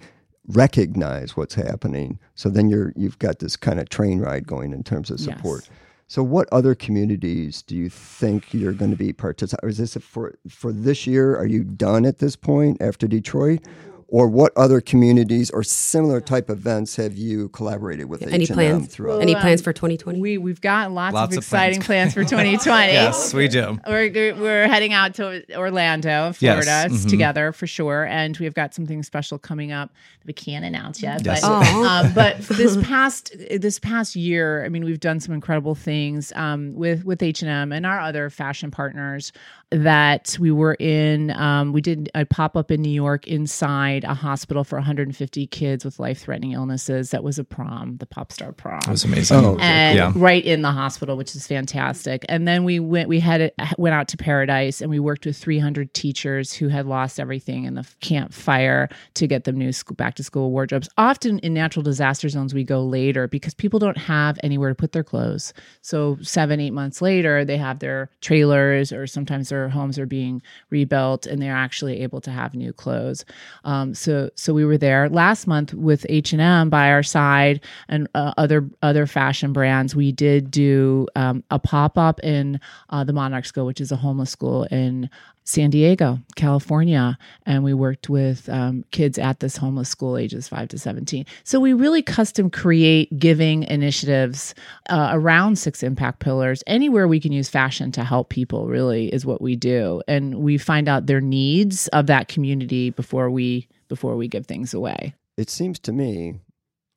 recognize 0.47 1.35
what's 1.35 1.55
happening. 1.55 2.19
So 2.35 2.49
then 2.49 2.69
you're 2.69 2.93
you've 2.95 3.19
got 3.19 3.39
this 3.39 3.55
kind 3.55 3.79
of 3.79 3.89
train 3.89 4.19
ride 4.19 4.47
going 4.47 4.73
in 4.73 4.83
terms 4.83 5.09
of 5.09 5.19
support. 5.19 5.61
Yes. 5.63 5.79
So 6.07 6.21
what 6.21 6.47
other 6.51 6.75
communities 6.75 7.63
do 7.63 7.75
you 7.75 7.89
think 7.89 8.53
you're 8.53 8.73
going 8.73 8.91
to 8.91 8.97
be 8.97 9.11
participating? 9.11 9.69
Is 9.69 9.77
this 9.77 9.95
for 9.95 10.35
for 10.47 10.71
this 10.71 11.07
year? 11.07 11.35
Are 11.35 11.47
you 11.47 11.63
done 11.63 12.05
at 12.05 12.19
this 12.19 12.35
point 12.35 12.81
after 12.81 13.07
Detroit? 13.07 13.61
Or 14.07 14.27
what 14.27 14.51
other 14.55 14.81
communities 14.81 15.49
or 15.49 15.63
similar 15.63 16.21
type 16.21 16.49
events 16.51 16.95
have 16.97 17.17
you 17.17 17.49
collaborated 17.49 18.05
with 18.07 18.21
Any 18.21 18.43
H&M 18.43 18.55
plans? 18.55 18.87
throughout? 18.87 19.19
Any 19.21 19.33
plans 19.33 19.61
for 19.63 19.73
2020? 19.73 20.19
We 20.21 20.37
we've 20.37 20.61
got 20.61 20.91
lots, 20.91 21.13
Lots 21.15 21.33
of 21.33 21.39
of 21.39 21.43
exciting 21.43 21.81
plans. 21.81 22.13
plans. 22.13 22.27
for 22.29 22.35
2020. 22.35 22.93
yes, 22.93 23.33
we 23.33 23.47
do. 23.47 23.79
We're 23.87 24.35
we're 24.35 24.67
heading 24.67 24.93
out 24.93 25.15
to 25.15 25.43
Orlando, 25.57 26.33
Florida, 26.33 26.65
Yes, 26.65 26.91
mhm. 26.91 27.09
together 27.09 27.51
for 27.51 27.65
sure, 27.65 28.05
and 28.05 28.37
we've 28.37 28.53
got 28.53 28.75
something 28.75 29.01
special 29.01 29.39
coming 29.39 29.71
up 29.71 29.89
that 30.19 30.27
we 30.27 30.33
can't 30.33 30.65
announce 30.65 31.01
yet. 31.01 31.25
Yes. 31.25 31.41
But 31.41 31.49
Oh. 31.49 31.85
um, 31.85 32.13
but 32.13 32.37
this 32.47 32.77
past 32.85 33.33
this 33.59 33.79
past 33.79 34.15
year, 34.15 34.63
I 34.63 34.69
mean, 34.69 34.85
we've 34.85 34.99
done 34.99 35.19
some 35.19 35.33
incredible 35.33 35.73
things 35.73 36.31
um, 36.35 36.75
with 36.75 37.05
with 37.05 37.23
H 37.23 37.41
and 37.41 37.49
M 37.49 37.71
and 37.71 37.87
our 37.87 37.99
other 37.99 38.29
fashion 38.29 38.69
partners. 38.69 39.31
That 39.71 40.37
we 40.39 40.51
were 40.51 40.75
in, 40.75 41.31
um, 41.31 41.73
we 41.73 41.81
did 41.81 42.09
a 42.13 42.23
pop 42.23 42.55
up 42.55 42.69
in 42.69 42.83
New 42.83 42.91
York 42.91 43.27
inside 43.27 43.94
a 44.03 44.13
hospital 44.13 44.63
for 44.63 44.77
150 44.77 45.47
kids 45.47 45.85
with 45.85 45.99
life 45.99 46.19
threatening 46.19 46.51
illnesses. 46.51 47.11
That 47.11 47.23
was 47.23 47.39
a 47.39 47.43
prom, 47.43 47.97
the 47.97 48.05
pop 48.05 48.31
star 48.31 48.51
prom 48.51 48.79
It 48.85 48.89
was 48.89 49.03
amazing. 49.05 49.37
Oh, 49.37 49.57
and 49.59 49.97
Yeah. 49.97 50.11
right 50.15 50.43
in 50.43 50.61
the 50.61 50.71
hospital, 50.71 51.15
which 51.17 51.35
is 51.35 51.47
fantastic. 51.47 52.25
And 52.29 52.47
then 52.47 52.63
we 52.63 52.79
went, 52.79 53.07
we 53.09 53.19
had 53.19 53.41
it, 53.41 53.55
went 53.77 53.95
out 53.95 54.07
to 54.09 54.17
Paradise, 54.17 54.81
and 54.81 54.89
we 54.89 54.99
worked 54.99 55.25
with 55.25 55.37
300 55.37 55.93
teachers 55.93 56.53
who 56.53 56.67
had 56.67 56.85
lost 56.85 57.19
everything 57.19 57.63
in 57.65 57.75
the 57.75 57.87
camp 58.01 58.33
fire 58.33 58.89
to 59.15 59.27
get 59.27 59.43
them 59.45 59.57
new 59.57 59.71
school, 59.71 59.95
back 59.95 60.15
to 60.15 60.23
school 60.23 60.51
wardrobes. 60.51 60.89
Often 60.97 61.39
in 61.39 61.53
natural 61.53 61.83
disaster 61.83 62.27
zones, 62.29 62.53
we 62.53 62.63
go 62.63 62.83
later 62.83 63.27
because 63.27 63.53
people 63.53 63.79
don't 63.79 63.97
have 63.97 64.37
anywhere 64.43 64.69
to 64.69 64.75
put 64.75 64.91
their 64.91 65.03
clothes. 65.03 65.53
So 65.81 66.17
seven, 66.21 66.59
eight 66.59 66.71
months 66.73 67.01
later, 67.01 67.45
they 67.45 67.57
have 67.57 67.79
their 67.79 68.09
trailers, 68.21 68.91
or 68.91 69.07
sometimes 69.07 69.49
their 69.49 69.69
homes 69.69 69.99
are 69.99 70.05
being 70.05 70.41
rebuilt, 70.69 71.25
and 71.25 71.41
they're 71.41 71.55
actually 71.55 72.01
able 72.01 72.21
to 72.21 72.31
have 72.31 72.53
new 72.55 72.73
clothes. 72.73 73.25
Um, 73.63 73.84
so, 73.93 74.29
so 74.35 74.53
we 74.53 74.65
were 74.65 74.77
there 74.77 75.09
last 75.09 75.47
month 75.47 75.73
with 75.73 76.05
H 76.09 76.33
and 76.33 76.41
M 76.41 76.69
by 76.69 76.89
our 76.89 77.03
side 77.03 77.61
and 77.87 78.07
uh, 78.15 78.33
other 78.37 78.69
other 78.81 79.05
fashion 79.05 79.53
brands. 79.53 79.95
We 79.95 80.11
did 80.11 80.49
do 80.49 81.07
um, 81.15 81.43
a 81.51 81.59
pop 81.59 81.97
up 81.97 82.19
in 82.21 82.59
uh, 82.89 83.03
the 83.03 83.13
Monarch 83.13 83.45
School, 83.45 83.65
which 83.65 83.81
is 83.81 83.91
a 83.91 83.97
homeless 83.97 84.31
school 84.31 84.63
in 84.65 85.09
San 85.47 85.69
Diego, 85.69 86.17
California, 86.35 87.19
and 87.45 87.63
we 87.63 87.71
worked 87.71 88.09
with 88.09 88.49
um, 88.49 88.83
kids 88.89 89.19
at 89.19 89.41
this 89.41 89.57
homeless 89.57 89.89
school, 89.89 90.17
ages 90.17 90.47
five 90.47 90.67
to 90.69 90.79
seventeen. 90.79 91.23
So 91.43 91.59
we 91.59 91.73
really 91.73 92.01
custom 92.01 92.49
create 92.49 93.19
giving 93.19 93.61
initiatives 93.63 94.55
uh, 94.89 95.09
around 95.11 95.59
six 95.59 95.83
impact 95.83 96.19
pillars. 96.19 96.63
Anywhere 96.65 97.07
we 97.07 97.19
can 97.19 97.31
use 97.31 97.47
fashion 97.47 97.91
to 97.91 98.03
help 98.03 98.29
people, 98.29 98.65
really, 98.65 99.13
is 99.13 99.23
what 99.23 99.39
we 99.39 99.55
do, 99.55 100.01
and 100.07 100.39
we 100.39 100.57
find 100.57 100.89
out 100.89 101.05
their 101.05 101.21
needs 101.21 101.87
of 101.89 102.07
that 102.07 102.27
community 102.27 102.89
before 102.89 103.29
we 103.29 103.67
before 103.87 104.15
we 104.15 104.27
give 104.27 104.45
things 104.45 104.73
away. 104.73 105.15
it 105.37 105.49
seems 105.49 105.79
to 105.79 105.91
me, 105.91 106.39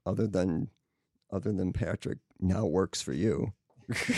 other 0.07 0.27
than 0.27 0.69
other 1.31 1.53
than 1.53 1.73
Patrick 1.73 2.19
now 2.41 2.65
works 2.65 3.03
for 3.03 3.13
you, 3.13 3.53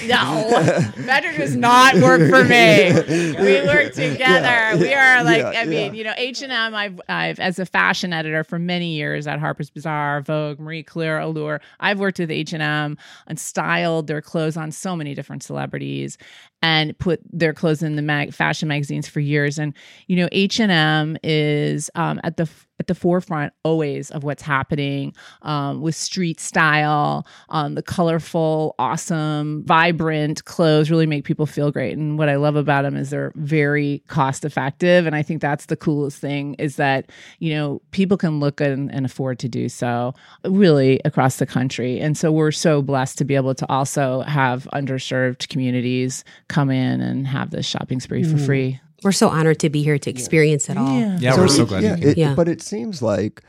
No, 0.06 0.50
Patrick 1.06 1.36
does 1.36 1.54
not 1.54 1.94
work 1.96 2.28
for 2.28 2.44
me. 2.44 2.90
We 3.40 3.66
work 3.66 3.92
together. 3.92 4.76
We 4.78 4.92
are 4.92 5.22
like, 5.22 5.54
yeah, 5.54 5.60
I 5.60 5.64
mean, 5.64 5.94
yeah. 5.94 5.98
you 5.98 6.04
know, 6.04 6.14
H 6.16 6.42
and 6.42 6.50
M. 6.52 6.74
I've, 6.74 7.00
I've, 7.08 7.38
as 7.38 7.58
a 7.58 7.66
fashion 7.66 8.12
editor 8.12 8.42
for 8.42 8.58
many 8.58 8.94
years 8.94 9.26
at 9.26 9.38
Harper's 9.38 9.70
Bazaar, 9.70 10.22
Vogue, 10.22 10.58
Marie 10.58 10.82
Claire, 10.82 11.20
Allure. 11.20 11.60
I've 11.78 12.00
worked 12.00 12.18
with 12.18 12.30
H 12.30 12.52
and 12.52 12.62
M 12.62 12.98
and 13.28 13.38
styled 13.38 14.08
their 14.08 14.20
clothes 14.20 14.56
on 14.56 14.72
so 14.72 14.96
many 14.96 15.14
different 15.14 15.42
celebrities, 15.42 16.18
and 16.62 16.98
put 16.98 17.20
their 17.32 17.52
clothes 17.52 17.82
in 17.82 17.96
the 17.96 18.02
mag- 18.02 18.34
fashion 18.34 18.68
magazines 18.68 19.08
for 19.08 19.20
years. 19.20 19.58
And 19.58 19.74
you 20.06 20.16
know, 20.16 20.28
H 20.32 20.60
and 20.60 20.72
M 20.72 21.16
is 21.22 21.90
um, 21.94 22.20
at 22.24 22.36
the 22.36 22.48
at 22.80 22.86
the 22.86 22.94
forefront 22.94 23.52
always 23.62 24.10
of 24.10 24.24
what's 24.24 24.42
happening 24.42 25.14
um, 25.42 25.82
with 25.82 25.94
street 25.94 26.40
style. 26.40 27.26
Um, 27.50 27.74
the 27.74 27.82
colorful, 27.82 28.74
awesome, 28.78 29.62
vibrant 29.66 30.46
clothes 30.46 30.90
really 30.90 31.06
make 31.06 31.24
people 31.24 31.44
feel 31.44 31.70
great. 31.70 31.96
And 31.96 32.18
what 32.18 32.30
I 32.30 32.36
love 32.36 32.56
about 32.56 32.82
them 32.82 32.96
is 32.96 33.10
they're 33.10 33.32
very 33.36 34.02
cost 34.08 34.46
effective. 34.46 35.06
And 35.06 35.14
I 35.14 35.22
think 35.22 35.42
that's 35.42 35.66
the 35.66 35.76
coolest 35.76 36.18
thing 36.18 36.54
is 36.54 36.76
that 36.76 37.10
you 37.38 37.52
know 37.54 37.82
people 37.90 38.16
can 38.16 38.40
look 38.40 38.60
and, 38.60 38.92
and 38.92 39.04
afford 39.04 39.38
to 39.40 39.48
do 39.48 39.68
so 39.68 40.14
really 40.44 41.00
across 41.04 41.36
the 41.36 41.46
country. 41.46 42.00
And 42.00 42.16
so 42.16 42.32
we're 42.32 42.50
so 42.50 42.80
blessed 42.80 43.18
to 43.18 43.24
be 43.24 43.34
able 43.34 43.54
to 43.54 43.66
also 43.70 44.22
have 44.22 44.66
underserved 44.72 45.48
communities 45.48 46.24
come 46.50 46.70
in 46.70 47.00
and 47.00 47.26
have 47.26 47.50
this 47.50 47.64
shopping 47.64 48.00
spree 48.00 48.22
for 48.24 48.36
mm. 48.36 48.44
free. 48.44 48.80
We're 49.02 49.12
so 49.12 49.28
honored 49.28 49.60
to 49.60 49.70
be 49.70 49.82
here 49.82 49.98
to 49.98 50.10
experience 50.10 50.68
it 50.68 50.76
all. 50.76 51.18
Yeah, 51.18 51.36
we're 51.36 51.48
so 51.48 51.64
glad 51.64 51.82
Yeah, 51.82 51.96
it- 51.98 52.18
Yeah. 52.18 52.34
but 52.34 52.48
it 52.48 52.60
seems 52.60 53.00
like 53.00 53.42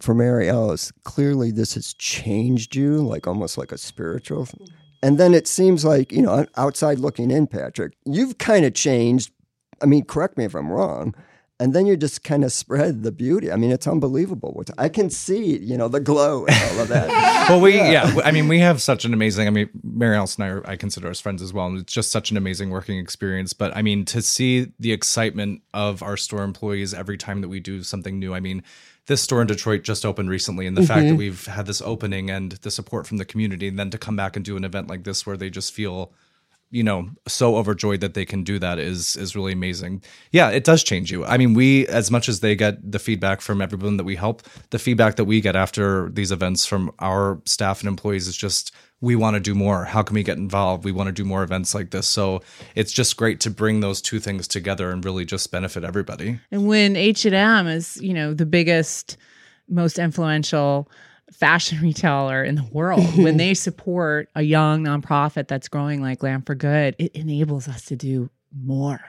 for 0.00 0.14
Mary 0.14 0.48
Alice, 0.48 0.90
clearly 1.04 1.52
this 1.52 1.74
has 1.74 1.94
changed 1.94 2.74
you, 2.74 2.96
like 2.96 3.28
almost 3.28 3.58
like 3.58 3.70
a 3.70 3.78
spiritual. 3.78 4.48
And 5.02 5.18
then 5.18 5.34
it 5.34 5.46
seems 5.46 5.84
like 5.84 6.10
you 6.10 6.22
know, 6.22 6.46
outside 6.56 6.98
looking 6.98 7.30
in, 7.30 7.46
Patrick, 7.46 7.92
you've 8.04 8.38
kind 8.38 8.64
of 8.64 8.74
changed. 8.74 9.30
I 9.80 9.86
mean, 9.86 10.04
correct 10.04 10.36
me 10.36 10.44
if 10.44 10.54
I'm 10.56 10.72
wrong. 10.72 11.14
And 11.60 11.74
then 11.74 11.86
you 11.86 11.96
just 11.96 12.22
kind 12.22 12.44
of 12.44 12.52
spread 12.52 13.02
the 13.02 13.10
beauty. 13.10 13.50
I 13.50 13.56
mean, 13.56 13.72
it's 13.72 13.88
unbelievable. 13.88 14.52
What 14.52 14.70
I 14.78 14.88
can 14.88 15.10
see, 15.10 15.58
you 15.58 15.76
know, 15.76 15.88
the 15.88 15.98
glow 15.98 16.46
and 16.46 16.56
all 16.70 16.82
of 16.82 16.88
that. 16.88 17.08
well, 17.48 17.60
we 17.60 17.74
yeah. 17.74 18.16
I 18.24 18.30
mean, 18.30 18.46
we 18.46 18.60
have 18.60 18.80
such 18.80 19.04
an 19.04 19.12
amazing. 19.12 19.48
I 19.48 19.50
mean, 19.50 19.68
Mary 19.82 20.16
Alice 20.16 20.36
and 20.36 20.44
I 20.44 20.48
are 20.48 20.70
I 20.70 20.76
consider 20.76 21.08
us 21.08 21.20
friends 21.20 21.42
as 21.42 21.52
well, 21.52 21.66
and 21.66 21.78
it's 21.78 21.92
just 21.92 22.12
such 22.12 22.30
an 22.30 22.36
amazing 22.36 22.70
working 22.70 22.98
experience. 22.98 23.52
But 23.52 23.76
I 23.76 23.82
mean, 23.82 24.04
to 24.06 24.22
see 24.22 24.72
the 24.78 24.92
excitement 24.92 25.62
of 25.74 26.00
our 26.00 26.16
store 26.16 26.44
employees 26.44 26.94
every 26.94 27.18
time 27.18 27.40
that 27.40 27.48
we 27.48 27.58
do 27.58 27.82
something 27.82 28.20
new. 28.20 28.34
I 28.34 28.40
mean, 28.40 28.62
this 29.06 29.22
store 29.22 29.40
in 29.40 29.48
Detroit 29.48 29.82
just 29.82 30.06
opened 30.06 30.30
recently, 30.30 30.66
and 30.66 30.76
the 30.76 30.86
fact 30.86 31.00
that 31.00 31.08
mm-hmm. 31.08 31.16
we've 31.16 31.46
had 31.46 31.66
this 31.66 31.82
opening 31.82 32.30
and 32.30 32.52
the 32.52 32.70
support 32.70 33.06
from 33.06 33.16
the 33.16 33.24
community, 33.24 33.66
and 33.66 33.78
then 33.78 33.90
to 33.90 33.98
come 33.98 34.14
back 34.14 34.36
and 34.36 34.44
do 34.44 34.56
an 34.56 34.64
event 34.64 34.86
like 34.86 35.02
this 35.02 35.26
where 35.26 35.36
they 35.36 35.50
just 35.50 35.72
feel 35.72 36.12
you 36.70 36.82
know 36.82 37.08
so 37.26 37.56
overjoyed 37.56 38.00
that 38.00 38.14
they 38.14 38.24
can 38.24 38.44
do 38.44 38.58
that 38.58 38.78
is 38.78 39.16
is 39.16 39.34
really 39.34 39.52
amazing. 39.52 40.02
Yeah 40.32 40.50
it 40.50 40.64
does 40.64 40.84
change 40.84 41.10
you. 41.10 41.24
I 41.24 41.38
mean 41.38 41.54
we 41.54 41.86
as 41.88 42.10
much 42.10 42.28
as 42.28 42.40
they 42.40 42.54
get 42.54 42.90
the 42.90 42.98
feedback 42.98 43.40
from 43.40 43.60
everyone 43.60 43.96
that 43.96 44.04
we 44.04 44.16
help 44.16 44.42
the 44.70 44.78
feedback 44.78 45.16
that 45.16 45.24
we 45.24 45.40
get 45.40 45.56
after 45.56 46.10
these 46.10 46.32
events 46.32 46.66
from 46.66 46.90
our 46.98 47.40
staff 47.44 47.80
and 47.80 47.88
employees 47.88 48.26
is 48.28 48.36
just 48.36 48.72
we 49.00 49.14
want 49.14 49.34
to 49.34 49.40
do 49.40 49.54
more. 49.54 49.84
How 49.84 50.02
can 50.02 50.14
we 50.14 50.22
get 50.22 50.38
involved? 50.38 50.84
We 50.84 50.92
want 50.92 51.06
to 51.06 51.12
do 51.12 51.24
more 51.24 51.42
events 51.42 51.74
like 51.74 51.90
this. 51.90 52.06
So 52.06 52.42
it's 52.74 52.92
just 52.92 53.16
great 53.16 53.40
to 53.40 53.50
bring 53.50 53.80
those 53.80 54.02
two 54.02 54.18
things 54.18 54.48
together 54.48 54.90
and 54.90 55.04
really 55.04 55.24
just 55.24 55.50
benefit 55.52 55.84
everybody. 55.84 56.40
And 56.50 56.66
when 56.66 56.96
H 56.96 57.24
and 57.24 57.34
M 57.34 57.66
is, 57.68 57.96
you 58.02 58.12
know, 58.12 58.34
the 58.34 58.46
biggest, 58.46 59.16
most 59.68 59.98
influential 59.98 60.90
fashion 61.38 61.80
retailer 61.82 62.42
in 62.42 62.56
the 62.56 62.68
world, 62.72 63.16
when 63.16 63.36
they 63.36 63.54
support 63.54 64.28
a 64.34 64.42
young 64.42 64.84
nonprofit 64.84 65.48
that's 65.48 65.68
growing 65.68 66.02
like 66.02 66.20
Glam 66.20 66.42
for 66.42 66.54
Good, 66.54 66.96
it 66.98 67.14
enables 67.14 67.68
us 67.68 67.84
to 67.86 67.96
do 67.96 68.30
more. 68.52 69.00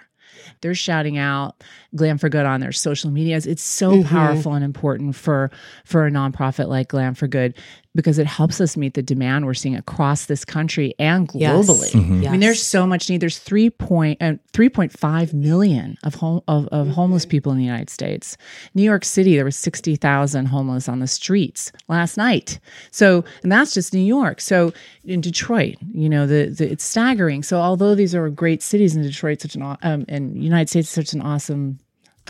They're 0.62 0.76
shouting 0.76 1.18
out 1.18 1.64
Glam 1.96 2.18
for 2.18 2.30
Good 2.30 2.46
on 2.46 2.60
their 2.60 2.72
social 2.72 3.10
medias. 3.10 3.48
It's 3.48 3.64
so 3.64 3.92
mm-hmm. 3.92 4.10
powerful 4.10 4.54
and 4.54 4.64
important 4.64 5.16
for 5.16 5.50
for 5.86 6.06
a 6.06 6.12
nonprofit 6.12 6.68
like 6.68 6.90
Glam 6.90 7.16
for 7.16 7.28
Good 7.28 7.56
because 7.96 8.20
it 8.20 8.28
helps 8.28 8.62
us 8.62 8.78
meet 8.78 8.94
the 8.94 9.02
demand 9.02 9.46
we're 9.46 9.54
seeing 9.56 9.76
across 9.76 10.26
this 10.28 10.46
country 10.46 10.94
and 11.00 11.30
Yes. 11.34 11.66
globally. 11.68 11.92
Mm-hmm. 11.92 12.28
I 12.28 12.32
mean, 12.32 12.40
there's 12.40 12.62
so 12.62 12.86
much 12.86 13.10
need. 13.10 13.20
There's 13.20 13.40
three 13.40 13.70
point 13.70 14.22
uh, 14.22 14.34
three 14.54 14.70
point 14.70 14.92
five 14.98 15.34
million 15.34 15.98
of 16.04 16.16
home 16.16 16.42
of, 16.48 16.68
of 16.68 16.88
homeless 16.90 17.26
people 17.26 17.52
in 17.52 17.58
the 17.58 17.64
United 17.64 17.90
States. 17.90 18.38
New 18.76 18.84
York 18.84 19.04
City, 19.04 19.36
there 19.36 19.46
was 19.46 19.56
sixty 19.56 19.96
thousand 19.96 20.46
homeless 20.48 20.88
on 20.88 21.00
the 21.00 21.08
streets 21.08 21.72
last 21.88 22.16
night. 22.16 22.60
So, 22.92 23.26
and 23.42 23.52
that's 23.52 23.74
just 23.74 23.94
New 23.94 24.00
York. 24.00 24.40
So, 24.40 24.72
in 25.04 25.22
Detroit, 25.22 25.76
you 25.92 26.10
know, 26.10 26.28
the, 26.28 26.46
the 26.56 26.72
it's 26.72 26.84
staggering. 26.84 27.42
So, 27.42 27.58
although 27.58 27.96
these 27.96 28.14
are 28.14 28.30
great 28.30 28.62
cities 28.62 28.96
in 28.96 29.02
Detroit, 29.02 29.42
such 29.42 29.56
an 29.56 29.64
um, 29.64 30.06
and 30.08 30.42
United 30.42 30.70
States, 30.70 30.88
is 30.90 30.94
such 30.94 31.14
an 31.14 31.22
awesome 31.22 31.80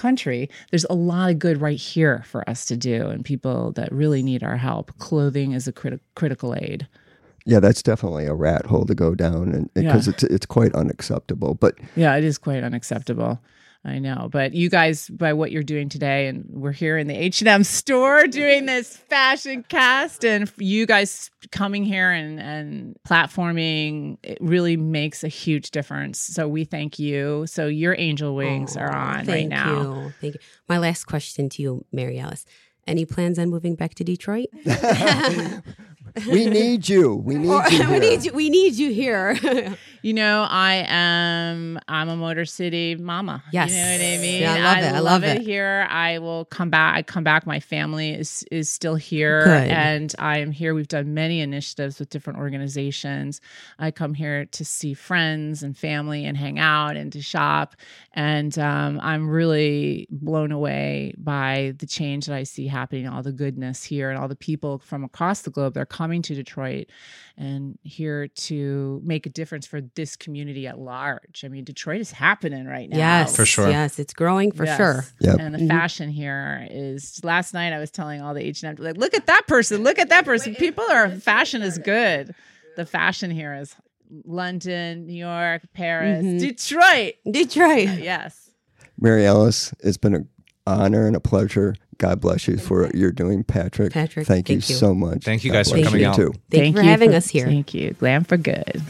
country, 0.03 0.49
there's 0.71 0.85
a 0.89 0.93
lot 0.95 1.29
of 1.29 1.39
good 1.39 1.59
right 1.61 1.77
here 1.79 2.23
for 2.25 2.49
us 2.49 2.65
to 2.65 2.77
do, 2.77 3.07
and 3.07 3.23
people 3.25 3.71
that 3.73 3.91
really 3.91 4.23
need 4.23 4.43
our 4.43 4.57
help. 4.57 4.97
Clothing 4.97 5.51
is 5.51 5.67
a 5.67 5.73
criti- 5.73 5.99
critical 6.15 6.55
aid. 6.55 6.87
yeah, 7.45 7.59
that's 7.59 7.81
definitely 7.81 8.25
a 8.27 8.33
rat 8.33 8.65
hole 8.67 8.85
to 8.85 8.93
go 8.95 9.15
down, 9.15 9.53
and 9.55 9.73
because 9.73 10.07
Yeah. 10.07 10.13
it's 10.13 10.23
it's 10.23 10.45
quite 10.45 10.73
unacceptable. 10.75 11.55
But 11.55 11.73
Yeah, 11.95 12.15
it 12.15 12.23
is 12.23 12.37
quite 12.37 12.63
unacceptable. 12.63 13.39
I 13.85 13.99
know, 13.99 14.27
but 14.29 14.53
you 14.53 14.69
guys, 14.69 15.07
by 15.07 15.31
what 15.31 15.51
you're 15.51 15.63
doing 15.63 15.87
today, 15.87 16.27
and 16.27 16.45
we're 16.49 16.73
here 16.73 16.97
in 16.97 17.07
the 17.07 17.15
H 17.15 17.39
and 17.39 17.47
M 17.47 17.63
store 17.63 18.27
doing 18.27 18.65
this 18.65 18.97
fashion 18.97 19.63
cast, 19.69 20.25
and 20.25 20.51
you 20.57 20.85
guys 20.85 21.31
coming 21.51 21.85
here 21.85 22.11
and 22.11 22.41
and 22.41 22.97
platforming, 23.07 24.17
it 24.21 24.37
really 24.41 24.75
makes 24.75 25.23
a 25.23 25.29
huge 25.29 25.71
difference. 25.71 26.19
So 26.19 26.47
we 26.47 26.65
thank 26.65 26.99
you. 26.99 27.45
So 27.47 27.67
your 27.67 27.95
angel 27.97 28.35
wings 28.35 28.75
are 28.75 28.93
on 28.93 29.25
right 29.25 29.47
now. 29.47 29.81
you. 29.81 30.13
Thank 30.19 30.33
you. 30.33 30.39
My 30.67 30.77
last 30.77 31.05
question 31.05 31.47
to 31.49 31.61
you, 31.61 31.85
Mary 31.93 32.19
Alice. 32.19 32.45
Any 32.85 33.05
plans 33.05 33.39
on 33.39 33.49
moving 33.49 33.75
back 33.75 33.93
to 33.95 34.03
Detroit? 34.03 34.47
we 36.27 36.47
need 36.47 36.89
you. 36.89 37.13
We 37.15 37.35
need 37.35 37.71
you. 37.71 37.87
we 37.91 37.99
need 37.99 38.25
you. 38.25 38.33
We 38.33 38.49
need 38.49 38.73
you 38.75 38.91
here. 38.91 39.37
You 40.01 40.13
know, 40.13 40.47
I 40.49 40.85
am 40.87 41.79
I'm 41.87 42.09
a 42.09 42.15
Motor 42.15 42.45
City 42.45 42.95
mama. 42.95 43.43
Yes. 43.51 43.71
You 43.71 43.77
know 43.77 43.91
what 43.91 44.01
I 44.01 44.21
mean? 44.21 44.41
Yeah, 44.41 44.53
I 44.53 44.59
love 44.59 44.77
it. 44.77 44.95
I 44.95 44.99
love 44.99 45.23
it. 45.23 45.41
here. 45.41 45.87
I 45.89 46.19
will 46.19 46.45
come 46.45 46.69
back. 46.69 46.95
I 46.95 47.01
come 47.01 47.23
back. 47.23 47.45
My 47.45 47.59
family 47.59 48.11
is 48.11 48.45
is 48.51 48.69
still 48.69 48.95
here. 48.95 49.43
Good. 49.43 49.69
And 49.69 50.15
I 50.19 50.39
am 50.39 50.51
here. 50.51 50.73
We've 50.73 50.87
done 50.87 51.13
many 51.13 51.41
initiatives 51.41 51.99
with 51.99 52.09
different 52.09 52.39
organizations. 52.39 53.41
I 53.77 53.91
come 53.91 54.13
here 54.13 54.45
to 54.45 54.65
see 54.65 54.93
friends 54.93 55.63
and 55.63 55.77
family 55.77 56.25
and 56.25 56.37
hang 56.37 56.59
out 56.59 56.95
and 56.95 57.11
to 57.13 57.21
shop. 57.21 57.75
And 58.13 58.57
um, 58.57 58.99
I'm 59.01 59.29
really 59.29 60.07
blown 60.09 60.51
away 60.51 61.13
by 61.17 61.73
the 61.77 61.85
change 61.85 62.25
that 62.27 62.35
I 62.35 62.43
see 62.43 62.67
happening, 62.67 63.07
all 63.07 63.23
the 63.23 63.31
goodness 63.31 63.83
here, 63.83 64.09
and 64.09 64.17
all 64.17 64.27
the 64.27 64.35
people 64.35 64.79
from 64.79 65.03
across 65.03 65.41
the 65.41 65.49
globe 65.49 65.73
that 65.73 65.81
are 65.81 65.85
coming 65.85 66.21
to 66.23 66.35
Detroit 66.35 66.87
and 67.39 67.79
here 67.83 68.27
to 68.27 69.01
make 69.03 69.25
a 69.25 69.29
difference 69.29 69.65
for 69.65 69.79
this 69.95 70.17
community 70.17 70.67
at 70.67 70.77
large. 70.77 71.43
I 71.45 71.47
mean, 71.47 71.63
Detroit 71.63 72.01
is 72.01 72.11
happening 72.11 72.67
right 72.67 72.89
now. 72.89 72.97
yes, 72.97 73.33
For 73.33 73.45
sure. 73.45 73.69
Yes, 73.69 73.97
it's 73.97 74.13
growing 74.13 74.51
for 74.51 74.65
Yes. 74.65 74.77
sure. 74.77 75.05
Yep. 75.21 75.37
And 75.39 75.53
the 75.53 75.59
mm-hmm. 75.59 75.69
fashion 75.69 76.09
here 76.09 76.67
is. 76.69 77.21
Last 77.23 77.53
night 77.53 77.71
I 77.71 77.79
was 77.79 77.91
telling 77.91 78.21
all 78.21 78.33
the 78.33 78.45
H 78.45 78.61
and 78.61 78.77
M 78.77 78.83
like, 78.83 78.97
look 78.97 79.13
at 79.13 79.25
that 79.27 79.47
person, 79.47 79.83
look 79.83 79.97
at 79.97 80.09
that 80.09 80.25
person. 80.25 80.53
People 80.53 80.83
are 80.91 81.09
fashion 81.09 81.61
is 81.61 81.77
good. 81.77 82.35
The 82.75 82.85
fashion 82.85 83.31
here 83.31 83.53
is 83.53 83.73
London, 84.25 85.05
New 85.05 85.13
York, 85.13 85.61
Paris, 85.73 86.25
mm-hmm. 86.25 86.39
Detroit. 86.39 87.13
Detroit. 87.31 87.99
Yes. 88.03 88.51
Mary 88.99 89.25
Alice, 89.25 89.73
it's 89.79 89.97
been 89.97 90.13
an 90.13 90.27
honor 90.67 91.07
and 91.07 91.15
a 91.15 91.21
pleasure. 91.21 91.75
God 91.99 92.19
bless 92.21 92.47
you 92.47 92.57
for 92.57 92.83
what 92.83 92.95
you're 92.95 93.11
doing, 93.11 93.43
Patrick. 93.43 93.93
Patrick, 93.93 94.25
thank, 94.25 94.49
you, 94.49 94.61
thank 94.61 94.69
you. 94.69 94.75
so 94.75 94.95
much. 94.95 95.23
Thank 95.23 95.43
you 95.43 95.51
God 95.51 95.59
guys 95.59 95.71
for 95.71 95.83
coming 95.83 96.01
you 96.01 96.07
out. 96.07 96.15
Too. 96.15 96.33
Thank, 96.49 96.75
you 96.75 96.81
for 96.81 96.81
having 96.81 97.13
us 97.13 97.27
here. 97.27 97.45
Thank 97.45 97.73
you. 97.73 97.91
Glam 97.91 98.23
for 98.23 98.37
good. 98.37 98.81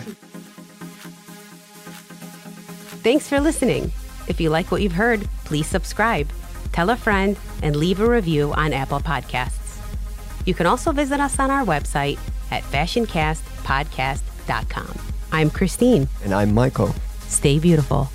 Thanks 3.01 3.27
for 3.27 3.39
listening. 3.39 3.91
If 4.27 4.39
you 4.39 4.51
like 4.51 4.71
what 4.71 4.83
you've 4.83 4.91
heard, 4.91 5.27
please 5.43 5.65
subscribe, 5.65 6.29
tell 6.71 6.91
a 6.91 6.95
friend, 6.95 7.35
and 7.63 7.75
leave 7.75 7.99
a 7.99 8.07
review 8.07 8.53
on 8.53 8.73
Apple 8.73 8.99
Podcasts. 8.99 9.79
You 10.45 10.53
can 10.53 10.67
also 10.67 10.91
visit 10.91 11.19
us 11.19 11.39
on 11.39 11.49
our 11.49 11.65
website 11.65 12.19
at 12.51 12.61
fashioncastpodcast.com. 12.63 14.99
I'm 15.31 15.49
Christine. 15.49 16.07
And 16.23 16.33
I'm 16.33 16.53
Michael. 16.53 16.93
Stay 17.21 17.57
beautiful. 17.57 18.11